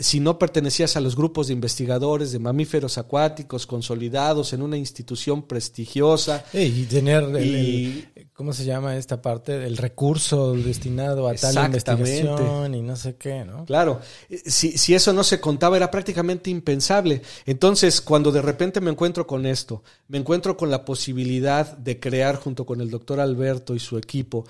[0.00, 5.42] si no pertenecías a los grupos de investigadores de mamíferos acuáticos consolidados en una institución
[5.42, 6.44] prestigiosa.
[6.52, 9.64] y tener, el, ¿cómo se llama esta parte?
[9.64, 13.64] El recurso destinado a tal investigación y no sé qué, ¿no?
[13.66, 14.00] Claro,
[14.46, 17.22] si, si eso no se contaba era prácticamente impensable.
[17.46, 22.36] Entonces, cuando de repente me encuentro con esto, me encuentro con la posibilidad de crear
[22.36, 24.44] junto con el doctor Alberto y su equipo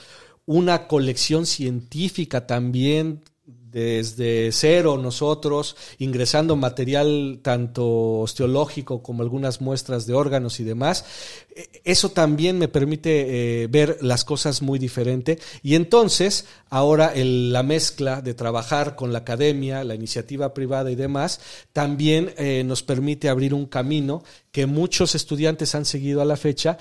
[0.47, 3.23] una colección científica también
[3.71, 11.05] desde cero nosotros, ingresando material tanto osteológico como algunas muestras de órganos y demás.
[11.55, 15.39] E, eso también me permite eh, ver las cosas muy diferente.
[15.63, 21.41] Y entonces, ahora la mezcla de trabajar con la academia, la iniciativa privada y demás,
[21.73, 26.79] también eh, nos permite abrir un camino que muchos estudiantes han seguido a la fecha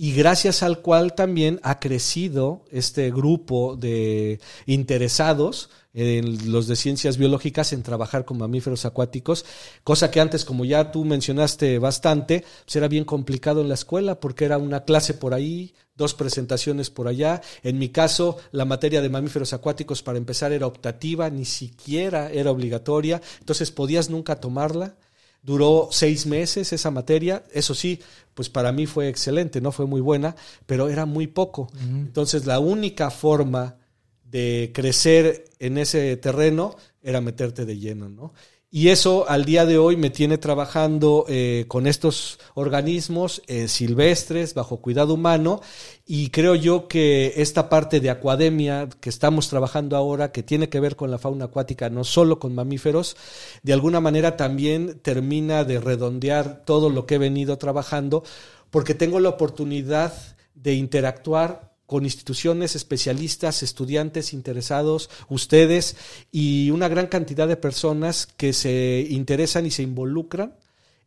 [0.00, 7.16] y gracias al cual también ha crecido este grupo de interesados en los de ciencias
[7.16, 9.44] biológicas en trabajar con mamíferos acuáticos,
[9.82, 14.20] cosa que antes, como ya tú mencionaste bastante, pues era bien complicado en la escuela
[14.20, 17.42] porque era una clase por ahí, dos presentaciones por allá.
[17.64, 22.52] En mi caso, la materia de mamíferos acuáticos para empezar era optativa, ni siquiera era
[22.52, 24.94] obligatoria, entonces podías nunca tomarla.
[25.42, 28.00] Duró seis meses esa materia, eso sí,
[28.38, 31.68] pues para mí fue excelente, no fue muy buena, pero era muy poco.
[31.82, 33.78] Entonces la única forma
[34.22, 38.32] de crecer en ese terreno era meterte de lleno, ¿no?
[38.70, 44.52] Y eso al día de hoy me tiene trabajando eh, con estos organismos eh, silvestres
[44.52, 45.62] bajo cuidado humano.
[46.04, 50.80] Y creo yo que esta parte de acuademia que estamos trabajando ahora, que tiene que
[50.80, 53.16] ver con la fauna acuática, no solo con mamíferos,
[53.62, 58.22] de alguna manera también termina de redondear todo lo que he venido trabajando
[58.70, 60.12] porque tengo la oportunidad
[60.54, 65.96] de interactuar con instituciones, especialistas, estudiantes interesados, ustedes
[66.30, 70.52] y una gran cantidad de personas que se interesan y se involucran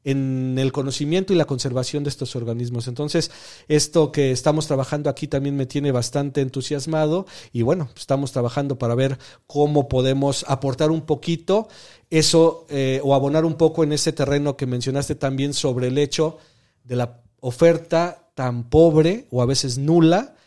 [0.03, 2.87] en el conocimiento y la conservación de estos organismos.
[2.87, 3.29] Entonces,
[3.67, 8.95] esto que estamos trabajando aquí también me tiene bastante entusiasmado y bueno, estamos trabajando para
[8.95, 11.67] ver cómo podemos aportar un poquito
[12.09, 16.39] eso eh, o abonar un poco en ese terreno que mencionaste también sobre el hecho
[16.83, 20.37] de la oferta tan pobre o a veces nula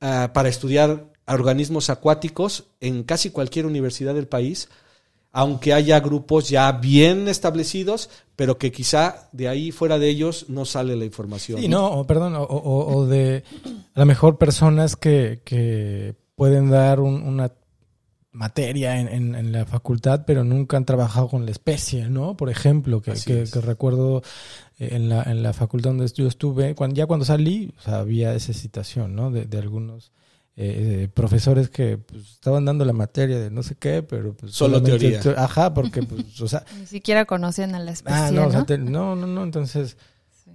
[0.00, 4.68] Ah, para estudiar organismos acuáticos en casi cualquier universidad del país,
[5.32, 10.64] aunque haya grupos ya bien establecidos, pero que quizá de ahí fuera de ellos no
[10.64, 11.60] sale la información.
[11.60, 13.42] Sí, no, perdón, o, de
[13.94, 17.50] a lo mejor personas que, que pueden dar una
[18.38, 22.36] materia en, la facultad, pero nunca han trabajado con la especie, ¿no?
[22.36, 24.22] Por ejemplo, que, que, recuerdo
[24.78, 28.52] eh, en la, en la facultad donde yo estuve, cuando, ya cuando salí, había esa
[28.52, 29.32] citación, ¿no?
[29.32, 30.12] De, de algunos
[30.56, 34.52] eh, eh, profesores que pues, estaban dando la materia de no sé qué, pero pues...
[34.52, 35.20] Solo teoría.
[35.36, 36.64] Ajá, porque, pues, o sea...
[36.78, 39.16] Ni siquiera conocían a la especie, ah, no, ¿no?
[39.16, 39.96] no, no, entonces...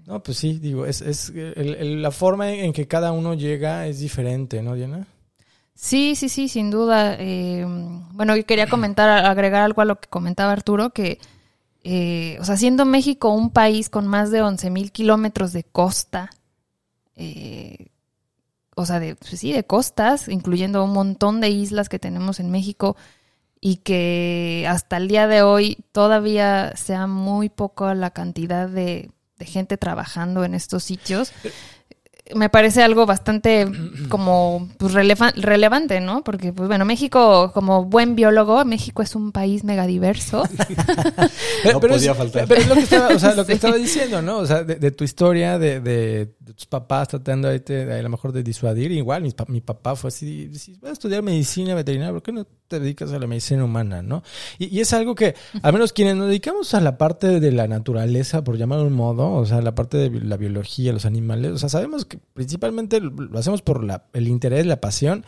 [0.05, 4.61] No, pues sí, digo, es, es la forma en que cada uno llega es diferente,
[4.61, 5.07] ¿no, Diana?
[5.75, 7.15] Sí, sí, sí, sin duda.
[7.19, 7.65] Eh,
[8.11, 11.19] bueno, yo quería comentar, agregar algo a lo que comentaba Arturo, que,
[11.83, 16.29] eh, o sea, siendo México un país con más de 11 mil kilómetros de costa,
[17.15, 17.87] eh,
[18.75, 22.51] o sea, de, pues sí, de costas, incluyendo un montón de islas que tenemos en
[22.51, 22.95] México,
[23.59, 29.45] y que hasta el día de hoy todavía sea muy poco la cantidad de, de
[29.45, 31.31] gente trabajando en estos sitios
[32.35, 33.67] me parece algo bastante
[34.09, 36.23] como pues, relevante, ¿no?
[36.23, 40.43] Porque, pues bueno, México, como buen biólogo, México es un país megadiverso.
[41.65, 42.47] no pero podía faltar.
[42.47, 44.37] Pero es lo que estaba, o sea, lo que estaba diciendo, ¿no?
[44.37, 48.43] O sea, de, tu historia, de, de, tus papás tratando de, a lo mejor de
[48.43, 50.49] disuadir, igual mi, mi papá fue así,
[50.79, 54.23] voy a estudiar medicina veterinaria, ¿por qué no te dedicas a la medicina humana, no?
[54.57, 57.67] Y, y es algo que, al menos quienes nos dedicamos a la parte de la
[57.67, 61.51] naturaleza, por llamarlo de un modo, o sea, la parte de la biología, los animales,
[61.51, 65.25] o sea, sabemos que principalmente lo hacemos por la, el interés, la pasión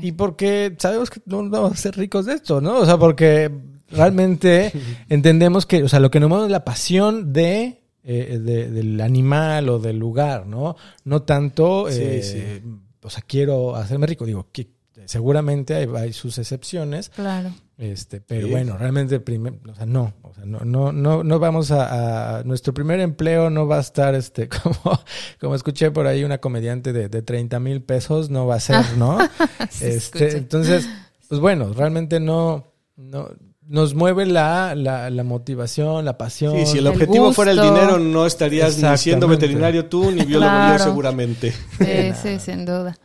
[0.00, 2.78] y porque sabemos que no vamos a ser ricos de esto, ¿no?
[2.78, 3.50] O sea, porque
[3.90, 4.72] realmente
[5.08, 9.68] entendemos que, o sea, lo que nos mueve es la pasión de, eh, del animal
[9.68, 10.76] o del lugar, ¿no?
[11.04, 12.62] No tanto, eh,
[13.02, 17.08] o sea, quiero hacerme rico, digo, que seguramente hay, sus excepciones.
[17.10, 17.52] Claro.
[17.78, 21.72] Este, pero bueno, realmente primer, o sea, no, o sea, no, no, no, no vamos
[21.72, 25.00] a, nuestro primer empleo no va a estar este, como,
[25.40, 28.84] como escuché por ahí una comediante de, de 30 mil pesos, no va a ser,
[28.96, 29.18] ¿no?
[29.80, 30.88] este, entonces,
[31.28, 33.30] pues bueno, realmente no, no,
[33.72, 36.56] nos mueve la, la, la, motivación, la pasión.
[36.58, 40.52] Sí, si el, objetivo fuera el dinero, no estarías ni siendo veterinario tú, ni biólogo
[40.72, 41.52] yo seguramente.
[41.78, 42.98] Sí, sí, sin duda.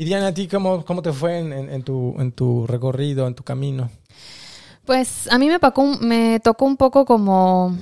[0.00, 3.34] Y Diana, ¿a ti cómo, cómo te fue en, en, tu, en tu recorrido, en
[3.34, 3.90] tu camino?
[4.86, 7.76] Pues a mí me, tocó, un poco como,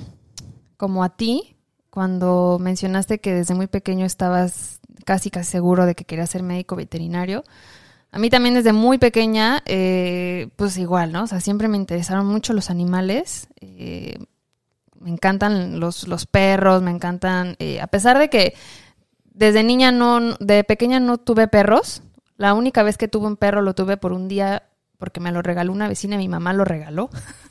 [0.75, 1.55] como a ti,
[1.89, 6.75] cuando mencionaste que desde muy pequeño estabas casi casi seguro de que querías ser médico
[6.75, 7.45] veterinario.
[8.11, 11.23] A mí también desde muy pequeña, eh, pues igual, ¿no?
[11.23, 13.47] O sea, siempre me interesaron mucho los animales.
[13.61, 14.17] Eh,
[14.99, 18.55] me encantan los, los perros, me encantan, eh, a pesar de que
[19.39, 22.03] desde niña no, de pequeña no tuve perros.
[22.39, 24.63] La única vez que tuve un perro lo tuve por un día
[24.97, 27.09] porque me lo regaló una vecina y mi mamá lo regaló.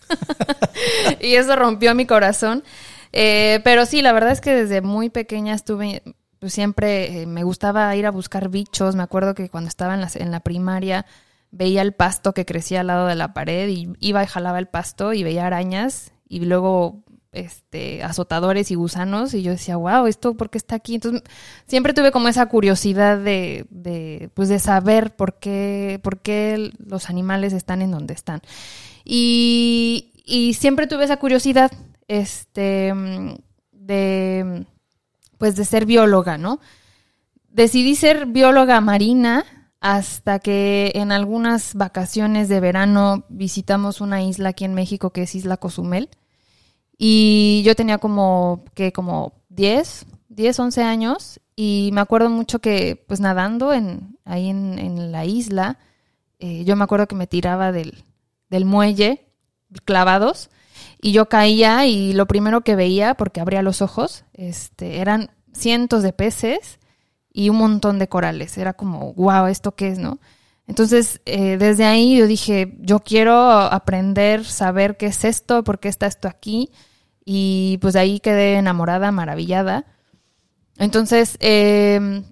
[1.20, 2.64] y eso rompió mi corazón.
[3.12, 6.03] Eh, pero sí, la verdad es que desde muy pequeña estuve,
[6.39, 8.97] pues siempre eh, me gustaba ir a buscar bichos.
[8.97, 11.05] Me acuerdo que cuando estaba en la, en la primaria
[11.51, 14.68] veía el pasto que crecía al lado de la pared y iba y jalaba el
[14.68, 17.03] pasto y veía arañas y luego
[17.33, 20.95] este, azotadores y gusanos y yo decía, wow, ¿esto por qué está aquí?
[20.95, 21.22] Entonces
[21.66, 27.11] siempre tuve como esa curiosidad de, de, pues de saber por qué, por qué los
[27.11, 28.41] animales están en donde están.
[29.05, 31.70] Y, y siempre tuve esa curiosidad
[32.09, 32.95] este,
[33.72, 34.66] de,
[35.37, 36.61] pues de ser bióloga, ¿no?
[37.51, 39.45] Decidí ser bióloga marina
[39.81, 45.35] hasta que en algunas vacaciones de verano visitamos una isla aquí en México que es
[45.35, 46.09] Isla Cozumel
[46.99, 53.03] y yo tenía como, que como 10, 10, 11 años y me acuerdo mucho que
[53.07, 55.78] pues nadando en, ahí en, en la isla,
[56.38, 58.05] eh, yo me acuerdo que me tiraba del,
[58.51, 59.26] del muelle
[59.84, 60.51] clavados
[61.01, 66.03] y yo caía y lo primero que veía, porque abría los ojos, este, eran cientos
[66.03, 66.78] de peces
[67.32, 68.59] y un montón de corales.
[68.59, 70.18] Era como, wow, ¿esto qué es, no?
[70.69, 75.89] Entonces, eh, desde ahí yo dije, yo quiero aprender, saber qué es esto, por qué
[75.89, 76.71] está esto aquí.
[77.25, 79.87] Y pues de ahí quedé enamorada, maravillada.
[80.77, 82.23] Entonces, eh,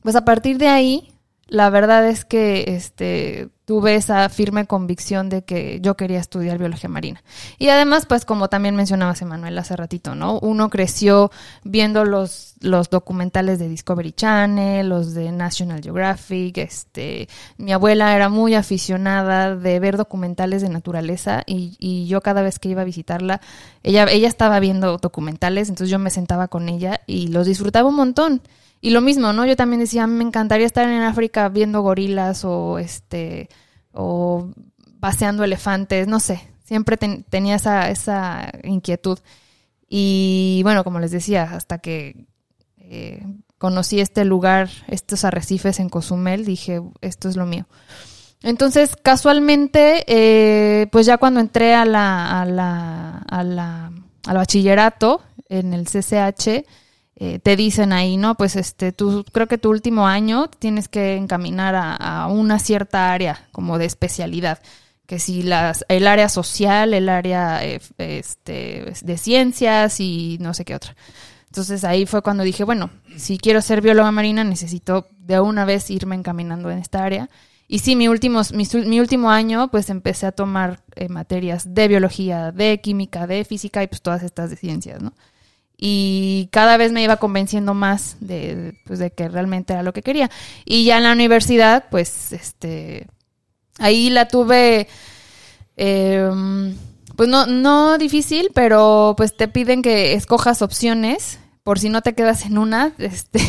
[0.00, 1.12] pues a partir de ahí,
[1.48, 6.90] la verdad es que este, tuve esa firme convicción de que yo quería estudiar biología
[6.90, 7.22] marina.
[7.58, 10.38] Y además, pues como también mencionabas, Emanuel, hace ratito, ¿no?
[10.40, 11.30] Uno creció
[11.64, 18.28] viendo los, los documentales de Discovery Channel, los de National Geographic, este, mi abuela era
[18.28, 22.84] muy aficionada de ver documentales de naturaleza y, y yo cada vez que iba a
[22.84, 23.40] visitarla,
[23.82, 27.96] ella, ella estaba viendo documentales, entonces yo me sentaba con ella y los disfrutaba un
[27.96, 28.42] montón.
[28.82, 29.46] Y lo mismo, ¿no?
[29.46, 33.48] Yo también decía, me encantaría estar en África viendo gorilas o este
[33.92, 34.50] o
[35.00, 39.18] paseando elefantes, no sé, siempre tenía esa, esa inquietud.
[39.88, 42.26] Y bueno, como les decía, hasta que
[42.78, 43.22] eh,
[43.58, 47.66] conocí este lugar, estos arrecifes en Cozumel, dije, esto es lo mío.
[48.42, 53.92] Entonces, casualmente, eh, pues ya cuando entré a la, a la, a la,
[54.26, 56.66] al bachillerato en el CCH,
[57.24, 58.36] eh, te dicen ahí, ¿no?
[58.36, 63.46] Pues este, tú creo que tu último año tienes que encaminar a, una cierta área
[63.52, 64.58] como de especialidad.
[65.06, 70.64] Que si las, el área social, el área eh, este, de ciencias y no sé
[70.64, 70.96] qué otra.
[71.46, 75.90] Entonces ahí fue cuando dije, bueno, si quiero ser bióloga marina necesito de una vez
[75.90, 77.30] irme encaminando en esta área.
[77.68, 82.50] Y sí, mi, últimos, mi, último año pues empecé a tomar eh, materias de biología,
[82.50, 85.12] de química, de física y pues todas estas ciencias, ¿no?
[85.84, 90.02] Y cada vez me iba convenciendo más de, pues, de que realmente era lo que
[90.02, 90.30] quería.
[90.64, 93.08] Y ya en la universidad, pues, este,
[93.80, 94.86] ahí la tuve,
[95.74, 96.76] em,
[97.16, 102.14] pues no, no difícil, pero pues te piden que escojas opciones por si no te
[102.14, 103.40] quedas en una, este,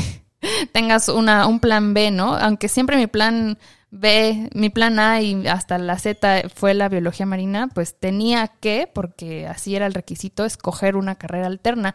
[0.72, 2.36] tengas una, un plan B, ¿no?
[2.36, 3.60] Aunque siempre mi plan
[3.96, 8.89] B, mi plan A y hasta la Z fue la biología marina, pues tenía que,
[8.91, 11.94] porque así era el requisito, escoger una carrera alterna.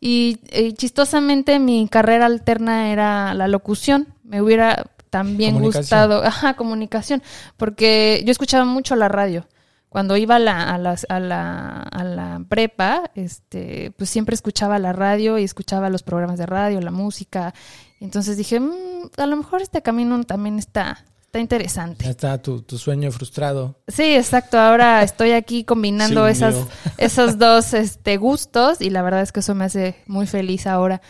[0.00, 0.40] Y,
[0.76, 4.08] chistosamente mi carrera alterna era la locución.
[4.24, 7.22] Me hubiera también gustado, ajá, comunicación,
[7.56, 9.46] porque yo escuchaba mucho la radio.
[9.88, 10.78] Cuando iba a la, a,
[11.20, 16.46] la, a la prepa, este, pues siempre escuchaba la radio y escuchaba los programas de
[16.46, 17.54] radio, la música.
[18.00, 21.04] Entonces dije, mm, a lo mejor este camino también está,
[21.40, 22.04] interesante.
[22.04, 23.80] Ya está tu, sueño frustrado.
[23.88, 24.58] Sí, exacto.
[24.58, 26.56] Ahora estoy aquí combinando esas,
[26.98, 31.00] esos dos este, gustos y la verdad es que eso me hace muy feliz ahora.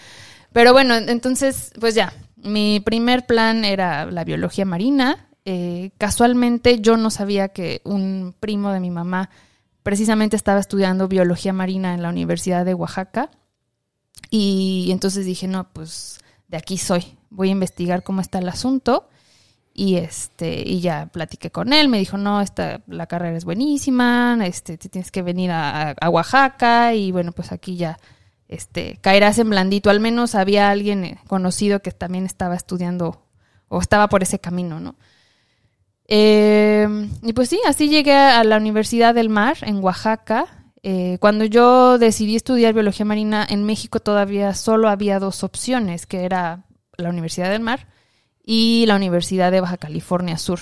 [0.53, 5.29] Pero bueno, entonces, pues ya, mi primer plan era la biología marina.
[5.45, 9.31] Eh, casualmente yo no sabía que un primo de mi mamá
[9.83, 13.31] precisamente estaba estudiando biología marina en la Universidad de Oaxaca.
[14.31, 16.19] Y entonces dije, no, pues
[16.49, 17.19] de aquí soy.
[17.31, 19.09] Voy a investigar cómo está el asunto
[19.77, 24.39] y este y ya platiqué con él me dijo no esta la carrera es buenísima
[24.43, 27.99] este tienes que venir a, Oaxaca y bueno pues aquí ya
[28.49, 33.23] este caerás en blandito al menos había alguien eh, conocido que también estaba estudiando
[33.69, 34.97] o estaba por ese camino no
[36.09, 36.87] Eh,
[37.23, 40.47] y pues sí, así llegué a la Universidad del Mar en Oaxaca.
[40.85, 46.25] Eh, cuando yo decidí estudiar biología marina en México todavía solo había dos opciones, que
[46.25, 46.63] era
[46.97, 47.89] la Universidad del Mar
[48.47, 50.61] y la Universidad de Baja California Sur.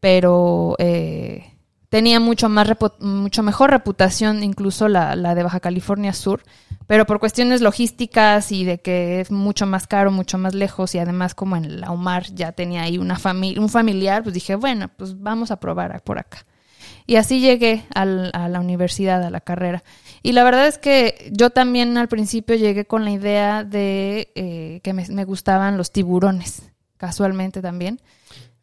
[0.00, 1.52] Pero eh,
[1.90, 2.68] tenía mucho, más
[3.00, 6.42] mucho mejor reputación incluso la, de Baja California Sur,
[6.88, 10.98] pero por cuestiones logísticas y de que es mucho más caro, mucho más lejos y
[10.98, 14.88] además como en la UMAR ya tenía ahí una familia, un familiar, pues dije, bueno,
[14.96, 16.46] pues vamos a probar por acá.
[17.06, 19.84] Y así llegué a la universidad, a la carrera.
[20.22, 24.80] Y la verdad es que yo también al principio llegué con la idea de eh,
[24.82, 26.71] que me gustaban los tiburones,
[27.02, 28.00] casualmente también.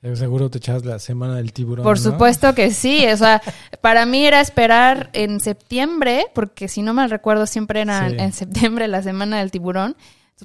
[0.02, 1.84] Eh, seguro te echas la semana del tiburón.
[1.84, 2.04] Por ¿no?
[2.12, 3.06] supuesto que sí.
[3.08, 3.42] O sea,
[3.82, 8.16] para mí era esperar en septiembre, porque si no mal recuerdo, siempre era Sí.
[8.18, 9.98] en septiembre la semana del tiburón.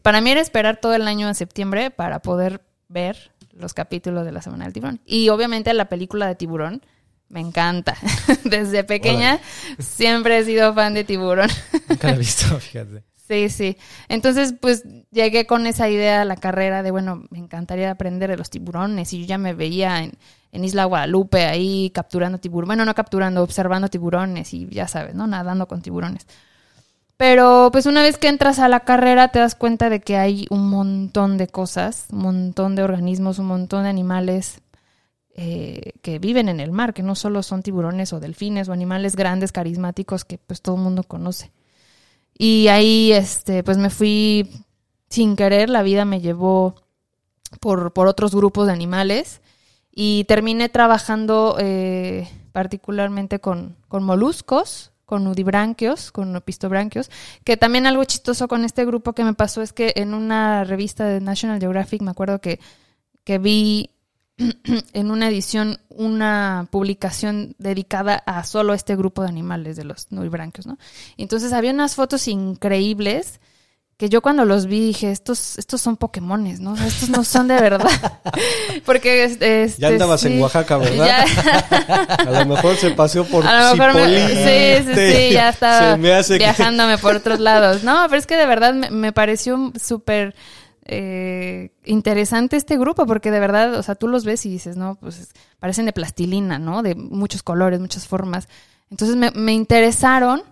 [0.02, 4.32] Para mí era esperar todo el año en septiembre para poder ver los capítulos de
[4.32, 5.00] la semana del tiburón.
[5.06, 6.82] Y obviamente la película de tiburón
[7.28, 7.96] me encanta.
[8.44, 9.38] Desde pequeña
[9.78, 11.48] siempre he sido fan de tiburón.
[11.88, 13.04] Nunca la he visto, fíjate.
[13.28, 13.78] Sí, sí.
[14.08, 14.82] Entonces, pues
[15.14, 19.12] llegué con esa idea a la carrera de, bueno, me encantaría aprender de los tiburones
[19.12, 20.12] y yo ya me veía en,
[20.52, 25.26] en Isla Guadalupe ahí capturando tiburones, bueno, no capturando, observando tiburones y ya sabes, ¿no?
[25.26, 26.26] Nadando con tiburones.
[27.16, 30.46] Pero pues una vez que entras a la carrera te das cuenta de que hay
[30.50, 34.60] un montón de cosas, un montón de organismos, un montón de animales
[35.36, 39.14] eh, que viven en el mar, que no solo son tiburones o delfines o animales
[39.16, 41.52] grandes, carismáticos que pues todo el mundo conoce.
[42.36, 44.50] Y ahí, este, pues me fui
[45.14, 46.74] sin querer, la vida me llevó
[47.60, 49.40] por, otros grupos de animales
[49.92, 57.12] y terminé trabajando eh, particularmente con, moluscos, con nudibranquios, con opistobranquios,
[57.44, 61.04] que también algo chistoso con este grupo que me pasó es que en una revista
[61.04, 62.58] de National Geographic me acuerdo que,
[63.22, 63.90] que vi
[64.94, 70.66] en una edición una publicación dedicada a solo este grupo de animales de los nudibranquios,
[70.66, 70.76] ¿no?
[71.16, 73.38] Entonces había unas fotos increíbles
[73.96, 76.74] que yo cuando los vi dije, estos, estos son Pokémones, ¿no?
[76.76, 77.88] Estos no son de verdad.
[78.84, 80.40] Porque este, Ya andabas en.
[80.40, 81.06] Oaxaca, ¿verdad?
[81.06, 84.28] Ya- A lo mejor se paseó por a lo mejor me,
[84.82, 87.84] sí, sí, sí, ya estaba que- viajándome por otros lados.
[87.84, 90.34] No, pero es que de verdad me, me pareció súper
[90.86, 94.96] eh, interesante este grupo, porque de verdad, o sea, tú los ves y dices, no,
[94.96, 95.28] pues es-
[95.60, 96.82] parecen de plastilina, ¿no?
[96.82, 98.48] De muchos colores, muchas formas.
[98.90, 100.42] Entonces me, me interesaron,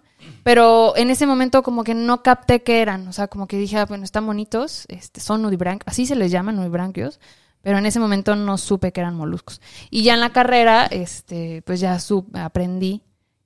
[0.42, 3.06] pero en ese momento como que no capté qué eran.
[3.08, 6.30] O sea, como que dije, ah, bueno, están bonitos, este, son nudibranquios, así se les
[6.30, 7.20] llaman nudibranquios.
[7.62, 9.60] Pero en ese momento no supe que eran moluscos.
[9.88, 11.96] Y ya en la carrera, este, pues ya
[12.34, 13.02] aprendí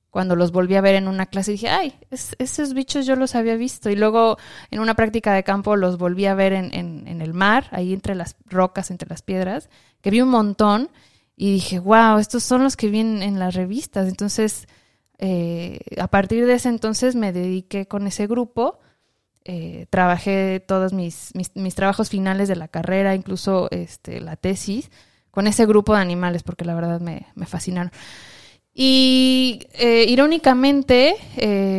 [0.09, 3.35] cuando los volví a ver en una clase dije, ay, es- esos bichos yo los
[3.35, 3.91] había visto.
[3.91, 4.39] Y luego
[4.71, 7.93] en una práctica de campo los volví a ver en, en- en el mar, ahí
[7.93, 9.69] entre las rocas, entre las piedras,
[10.01, 10.89] que vi un montón.
[11.37, 14.09] Y dije, wow, estos son los que vi en las revistas.
[14.09, 14.67] Entonces,
[15.19, 18.79] eh, a partir de ese entonces me dediqué con ese grupo.
[19.45, 24.91] Eh, trabajé todos mis, mis, trabajos finales de la carrera, incluso este, la tesis,
[25.31, 27.93] con ese grupo de animales, porque la verdad me, me fascinaron.
[28.75, 31.17] Y eh, irónicamente,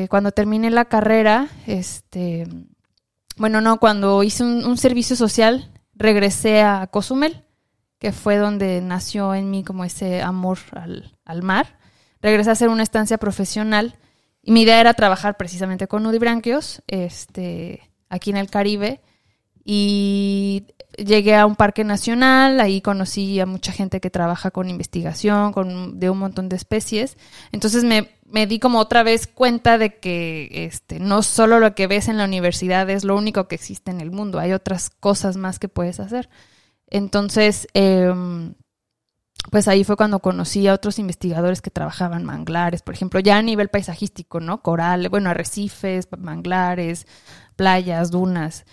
[0.10, 2.48] cuando terminé la carrera, este,
[3.36, 7.44] bueno, no, cuando hice un, un servicio social, regresé a Cozumel,
[8.00, 11.77] que fue donde nació en mí como ese amor al, al mar.
[12.22, 13.98] Regresé a hacer una estancia profesional
[14.42, 19.02] y mi idea era trabajar precisamente con nudibranquios, este, aquí en el Caribe.
[19.64, 25.52] Y llegué a un parque nacional, ahí conocí a mucha gente que trabaja con investigación,
[25.52, 27.18] con de un montón de especies.
[27.52, 31.88] Entonces me, me di como otra vez cuenta de que este, no solo lo que
[31.88, 35.38] ves en la universidad es lo único que existe en el mundo, hay otras cosas
[35.38, 36.30] más que puedes hacer.
[36.90, 38.56] Entonces, em,
[39.52, 43.42] pues ahí fue cuando conocí a otros investigadores que trabajaban manglares, por ejemplo, ya a
[43.42, 44.62] nivel paisajístico, ¿no?
[44.62, 47.08] Coral, bueno, arrecifes, manglares,
[47.56, 48.66] playas, dunas.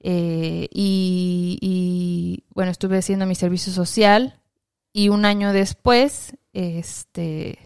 [0.00, 4.40] Eh, y, y, bueno, estuve haciendo mi servicio social
[4.92, 7.58] y un año después, este,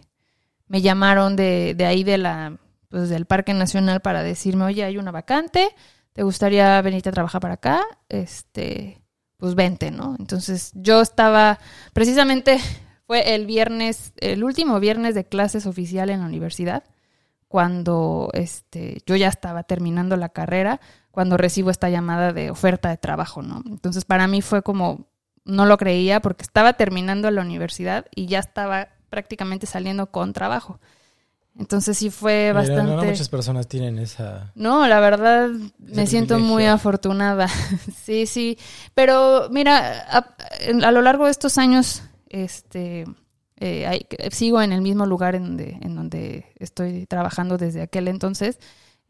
[0.67, 2.57] me llamaron de, de ahí de la,
[2.89, 5.69] pues del Parque Nacional para decirme, oye, hay una vacante,
[6.13, 7.83] ¿te gustaría venirte a trabajar para acá?
[8.09, 9.00] Este,
[9.41, 10.15] pues vente, ¿no?
[10.19, 11.57] Entonces yo estaba,
[11.93, 12.59] precisamente
[13.07, 16.83] fue el viernes, el último viernes de clases oficial en la universidad,
[17.47, 20.79] cuando este, yo ya estaba terminando la carrera,
[21.09, 23.63] cuando recibo esta llamada de oferta de trabajo, ¿no?
[23.65, 25.07] Entonces para mí fue como,
[25.43, 30.79] no lo creía porque estaba terminando la universidad y ya estaba prácticamente saliendo con trabajo.
[31.59, 32.95] Entonces sí fue Mira, bastante...
[32.95, 34.51] no muchas personas tienen esa...
[34.55, 35.49] No, la verdad
[35.79, 37.47] me siento muy afortunada.
[38.03, 38.57] sí, sí.
[38.95, 40.35] Pero mira, a,
[40.83, 43.05] a lo largo de estos años Este,
[43.57, 48.57] eh, sigo en el mismo lugar en donde, en donde estoy trabajando desde aquel entonces.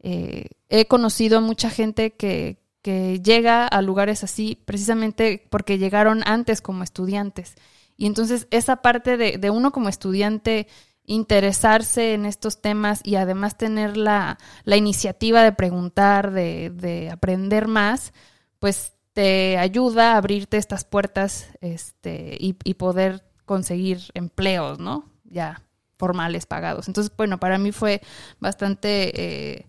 [0.00, 6.60] Eh, he conocido mucha gente que, que llega a lugares así precisamente porque llegaron antes
[6.60, 7.54] como estudiantes.
[7.96, 10.66] Y entonces esa parte de, de uno como estudiante
[11.04, 17.66] interesarse en estos temas y además tener la, la iniciativa de preguntar, de, de, aprender
[17.68, 18.12] más,
[18.58, 25.10] pues te ayuda a abrirte estas puertas este, y, y, poder conseguir empleos, ¿no?
[25.24, 25.62] Ya
[25.98, 26.88] formales, pagados.
[26.88, 28.00] Entonces, bueno, para mí fue
[28.40, 29.12] bastante...
[29.20, 29.66] Eh,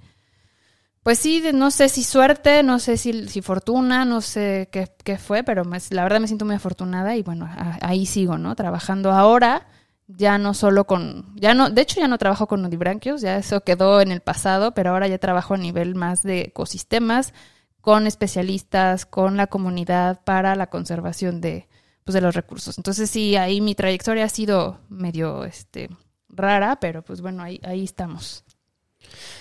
[1.03, 5.17] pues sí, no sé si suerte, no sé si, si fortuna, no sé qué, qué
[5.17, 7.49] fue, pero la verdad me siento muy afortunada y bueno,
[7.81, 8.55] ahí sigo, ¿no?
[8.55, 9.67] Trabajando ahora,
[10.07, 13.61] ya no solo con, ya no, de hecho ya no trabajo con nudibranquios, ya eso
[13.61, 17.33] quedó en el pasado, pero ahora ya trabajo a nivel más de ecosistemas,
[17.81, 21.67] con especialistas, con la comunidad para la conservación de,
[22.05, 22.77] pues, de los recursos.
[22.77, 25.89] Entonces sí, ahí mi trayectoria ha sido medio, este,
[26.35, 28.43] rara, pero pues bueno, ahí, ahí estamos.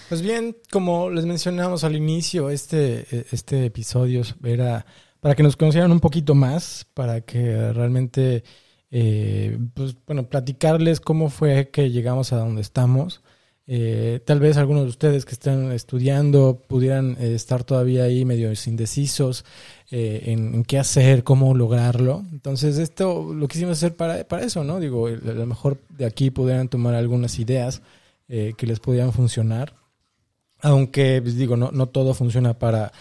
[0.08, 4.84] Pues bien, como les mencionamos al inicio, este, este episodio era
[5.20, 8.44] para que nos conocieran un poquito más, para que realmente,
[8.94, 13.22] eh, pues bueno, platicarles cómo fue que llegamos a donde estamos.
[13.66, 18.52] Eh, tal vez algunos de ustedes que están estudiando pudieran eh, estar todavía ahí medio
[18.66, 19.44] indecisos
[19.90, 22.24] en, qué hacer, cómo lograrlo.
[22.32, 24.80] Entonces, esto lo quisimos hacer para, para eso, ¿no?
[24.80, 27.82] Digo, a lo mejor de aquí pudieran tomar algunas ideas
[28.28, 29.74] que les podían funcionar.
[30.62, 32.92] Aunque, pues, digo, no, no todo funciona para,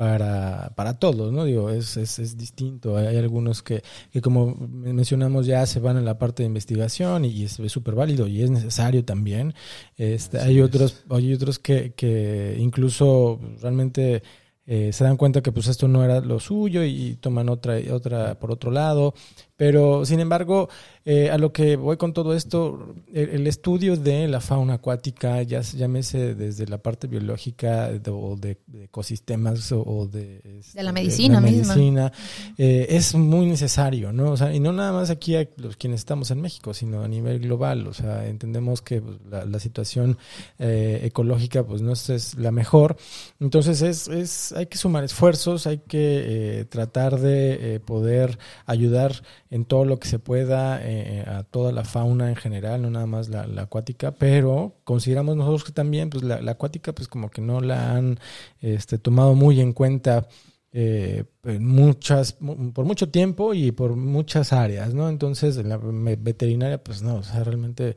[0.00, 1.44] para, para todos, ¿no?
[1.44, 2.96] Digo, es, es, es distinto.
[2.96, 7.44] Hay, algunos que, que, como mencionamos, ya se van en la parte de investigación y,
[7.44, 9.52] es súper válido y es necesario también.
[9.98, 14.22] Este, hay otros, hay otros que, que incluso realmente
[14.64, 18.38] eh, se dan cuenta que pues esto no era lo suyo y toman otra, otra
[18.38, 19.12] por otro lado.
[19.60, 20.70] Pero, sin embargo,
[21.04, 25.60] eh, a lo que voy con todo esto, el, estudio de la fauna acuática, ya
[25.60, 32.10] llámese desde la parte biológica o de, ecosistemas o, de, de, la medicina, de medicina
[32.56, 34.30] eh, es muy necesario, ¿no?
[34.30, 37.08] O sea, y no nada más aquí a los quienes estamos en México, sino a
[37.08, 37.86] nivel global.
[37.86, 40.16] O sea, entendemos que pues, la, situación
[40.58, 42.96] eh, ecológica pues no es, la mejor.
[43.40, 49.84] Entonces, es, es, hay que sumar esfuerzos, hay que tratar de poder ayudar en todo
[49.84, 53.42] lo que se pueda eh, a toda la fauna en general, no nada más la,
[53.60, 58.20] acuática, pero consideramos nosotros que también pues la, acuática pues como que no la han
[58.60, 60.28] este, tomado muy en cuenta
[60.72, 61.24] eh,
[61.58, 62.36] muchas
[62.74, 65.08] por mucho tiempo y por muchas áreas, ¿no?
[65.08, 67.96] Entonces en la veterinaria pues no, o sea, realmente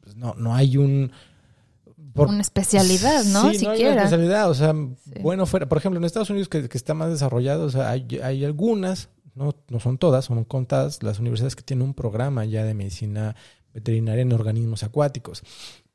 [0.00, 1.12] pues, no no hay un
[2.16, 3.52] una especialidad, ¿no?
[3.52, 4.72] Sí, no hay una especialidad, o sea,
[5.20, 8.06] bueno fuera, por ejemplo, en Estados Unidos que, que está más desarrollado, o sea, hay,
[8.22, 12.64] hay algunas, no, no son todas, son contadas las universidades que tienen un programa ya
[12.64, 13.34] de medicina
[13.72, 15.42] veterinaria en organismos acuáticos,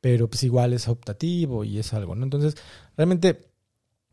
[0.02, 2.24] pero pues igual es optativo y es algo, ¿no?
[2.24, 2.56] Entonces,
[2.98, 3.50] realmente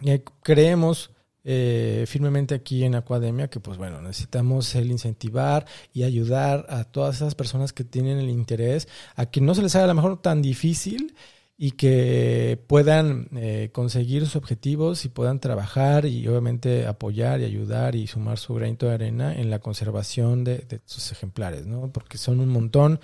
[0.04, 1.10] eh, creemos
[1.48, 7.16] eh, firmemente aquí en Academia que pues bueno, necesitamos el incentivar y ayudar a todas
[7.16, 10.20] esas personas que tienen el interés a que no se les haga a lo mejor
[10.20, 11.14] tan difícil
[11.58, 17.94] y que puedan eh, conseguir sus objetivos y puedan trabajar y obviamente apoyar y ayudar
[17.94, 21.90] y sumar su granito de arena en la conservación de, sus ejemplares, ¿no?
[21.92, 23.00] Porque son un montón,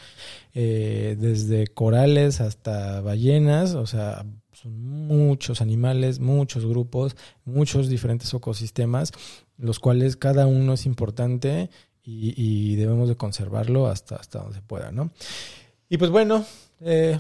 [0.53, 9.13] eh, desde corales hasta ballenas, o sea, son muchos animales, muchos grupos, muchos diferentes ecosistemas,
[9.57, 11.71] los cuales cada uno es importante
[12.03, 15.11] y, y debemos de conservarlo hasta, hasta donde pueda, ¿no?
[15.89, 16.45] Y pues bueno,
[16.85, 17.19] eh,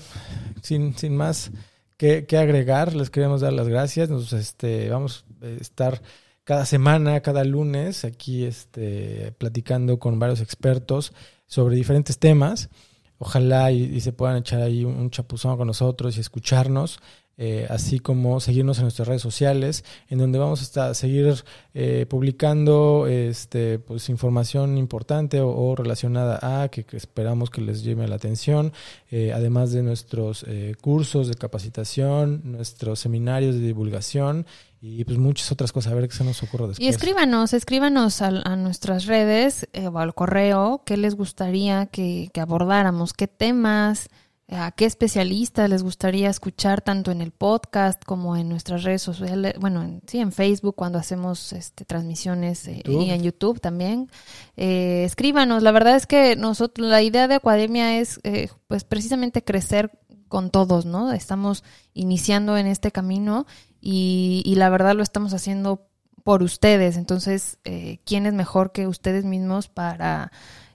[0.62, 1.50] sin, sin más
[1.96, 4.10] que, agregar, les queremos dar las gracias.
[4.10, 6.02] Nos este, vamos a estar
[6.44, 11.12] cada semana, cada lunes, aquí este, platicando con varios expertos
[11.46, 12.70] sobre diferentes temas.
[13.18, 16.98] Ojalá y, se puedan echar ahí un, un chapuzón con nosotros y escucharnos.
[17.39, 23.07] Eh, así como seguirnos en nuestras redes sociales, en donde vamos a seguir eh, publicando
[23.09, 28.72] este, pues, información importante o, relacionada a que, esperamos que les lleve la atención,
[29.11, 30.45] eh, además de nuestros
[30.83, 34.47] cursos de capacitación, nuestros seminarios de divulgación
[34.80, 35.93] y pues muchas otras cosas.
[35.93, 36.87] A ver qué se nos ocurre después.
[36.87, 43.14] Y escríbanos, escríbanos a, nuestras redes o al correo qué les gustaría que, que abordáramos,
[43.14, 44.11] qué temas
[44.55, 49.55] a qué especialistas les gustaría escuchar tanto en el podcast como en nuestras redes sociales,
[49.59, 54.11] bueno, sí, en Facebook cuando hacemos este, transmisiones eh, y en YouTube también.
[54.57, 59.42] Eh, escríbanos, la verdad es que nosotros, la idea de Academia es eh, pues precisamente
[59.42, 59.90] crecer
[60.28, 61.12] con todos, ¿no?
[61.12, 63.46] Estamos iniciando en este camino
[63.80, 65.88] y, y la verdad lo estamos haciendo
[66.24, 67.59] por ustedes, entonces,
[68.05, 70.30] ¿quién es mejor que ustedes mismos para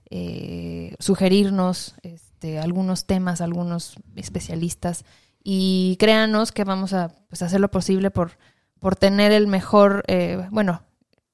[0.09, 1.95] eh, sugerirnos
[2.37, 5.05] este, algunos temas, algunos especialistas.
[5.43, 8.33] Y créanos que vamos a pues, hacer lo posible por,
[8.79, 10.83] por tener el mejor, eh, bueno,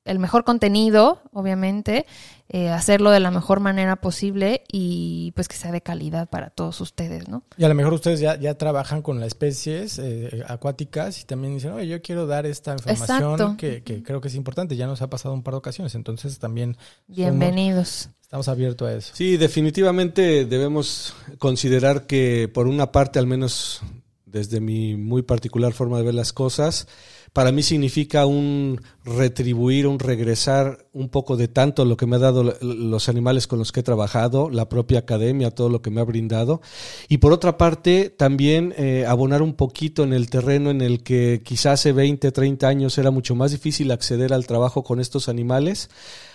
[0.05, 2.05] el mejor contenido, obviamente,
[2.49, 6.81] eh, hacerlo de la mejor manera posible y pues que sea de calidad para todos
[6.81, 7.43] ustedes, ¿no?
[7.57, 11.55] Y a lo mejor ustedes ya, ya trabajan con las especies eh, acuáticas y también
[11.55, 15.01] dicen, oye, yo quiero dar esta información que, que, creo que es importante, ya nos
[15.01, 16.77] ha pasado un par de ocasiones, entonces también...
[17.07, 17.87] Bienvenidos.
[17.87, 19.15] Somos, estamos abiertos a eso.
[19.15, 23.81] Sí, definitivamente debemos considerar que por una parte, al menos
[24.25, 26.87] desde mi muy particular forma de ver las cosas,
[27.33, 32.19] para mí significa un retribuir, un regresar un poco de tanto lo que me ha
[32.19, 35.99] dado los animales con los que he trabajado, la propia academia, todo lo que me
[35.99, 36.61] ha brindado.
[37.09, 41.41] Y por otra parte, también eh, abonar un poquito en el terreno en el que
[41.43, 45.89] quizás hace 20, 30 años era mucho más difícil acceder al trabajo con estos animales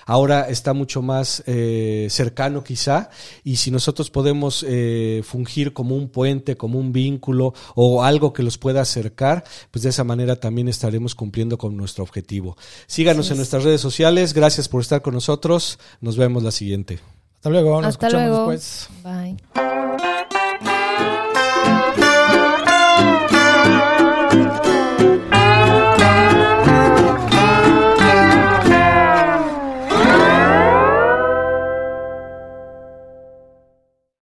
[0.08, 3.10] ahora está mucho más eh, cercano quizá,
[3.44, 8.42] y si nosotros podemos eh, fungir como un puente, como un vínculo o algo que
[8.42, 12.56] los pueda acercar, pues de esa manera también estaremos cumpliendo con nuestro objetivo.
[12.86, 13.32] Síganos sí.
[13.32, 16.98] en nuestras redes sociales, gracias por estar con nosotros, nos vemos la siguiente.
[17.36, 18.50] Hasta luego, nos Hasta escuchamos luego.
[18.50, 18.88] después.
[19.04, 20.47] Bye.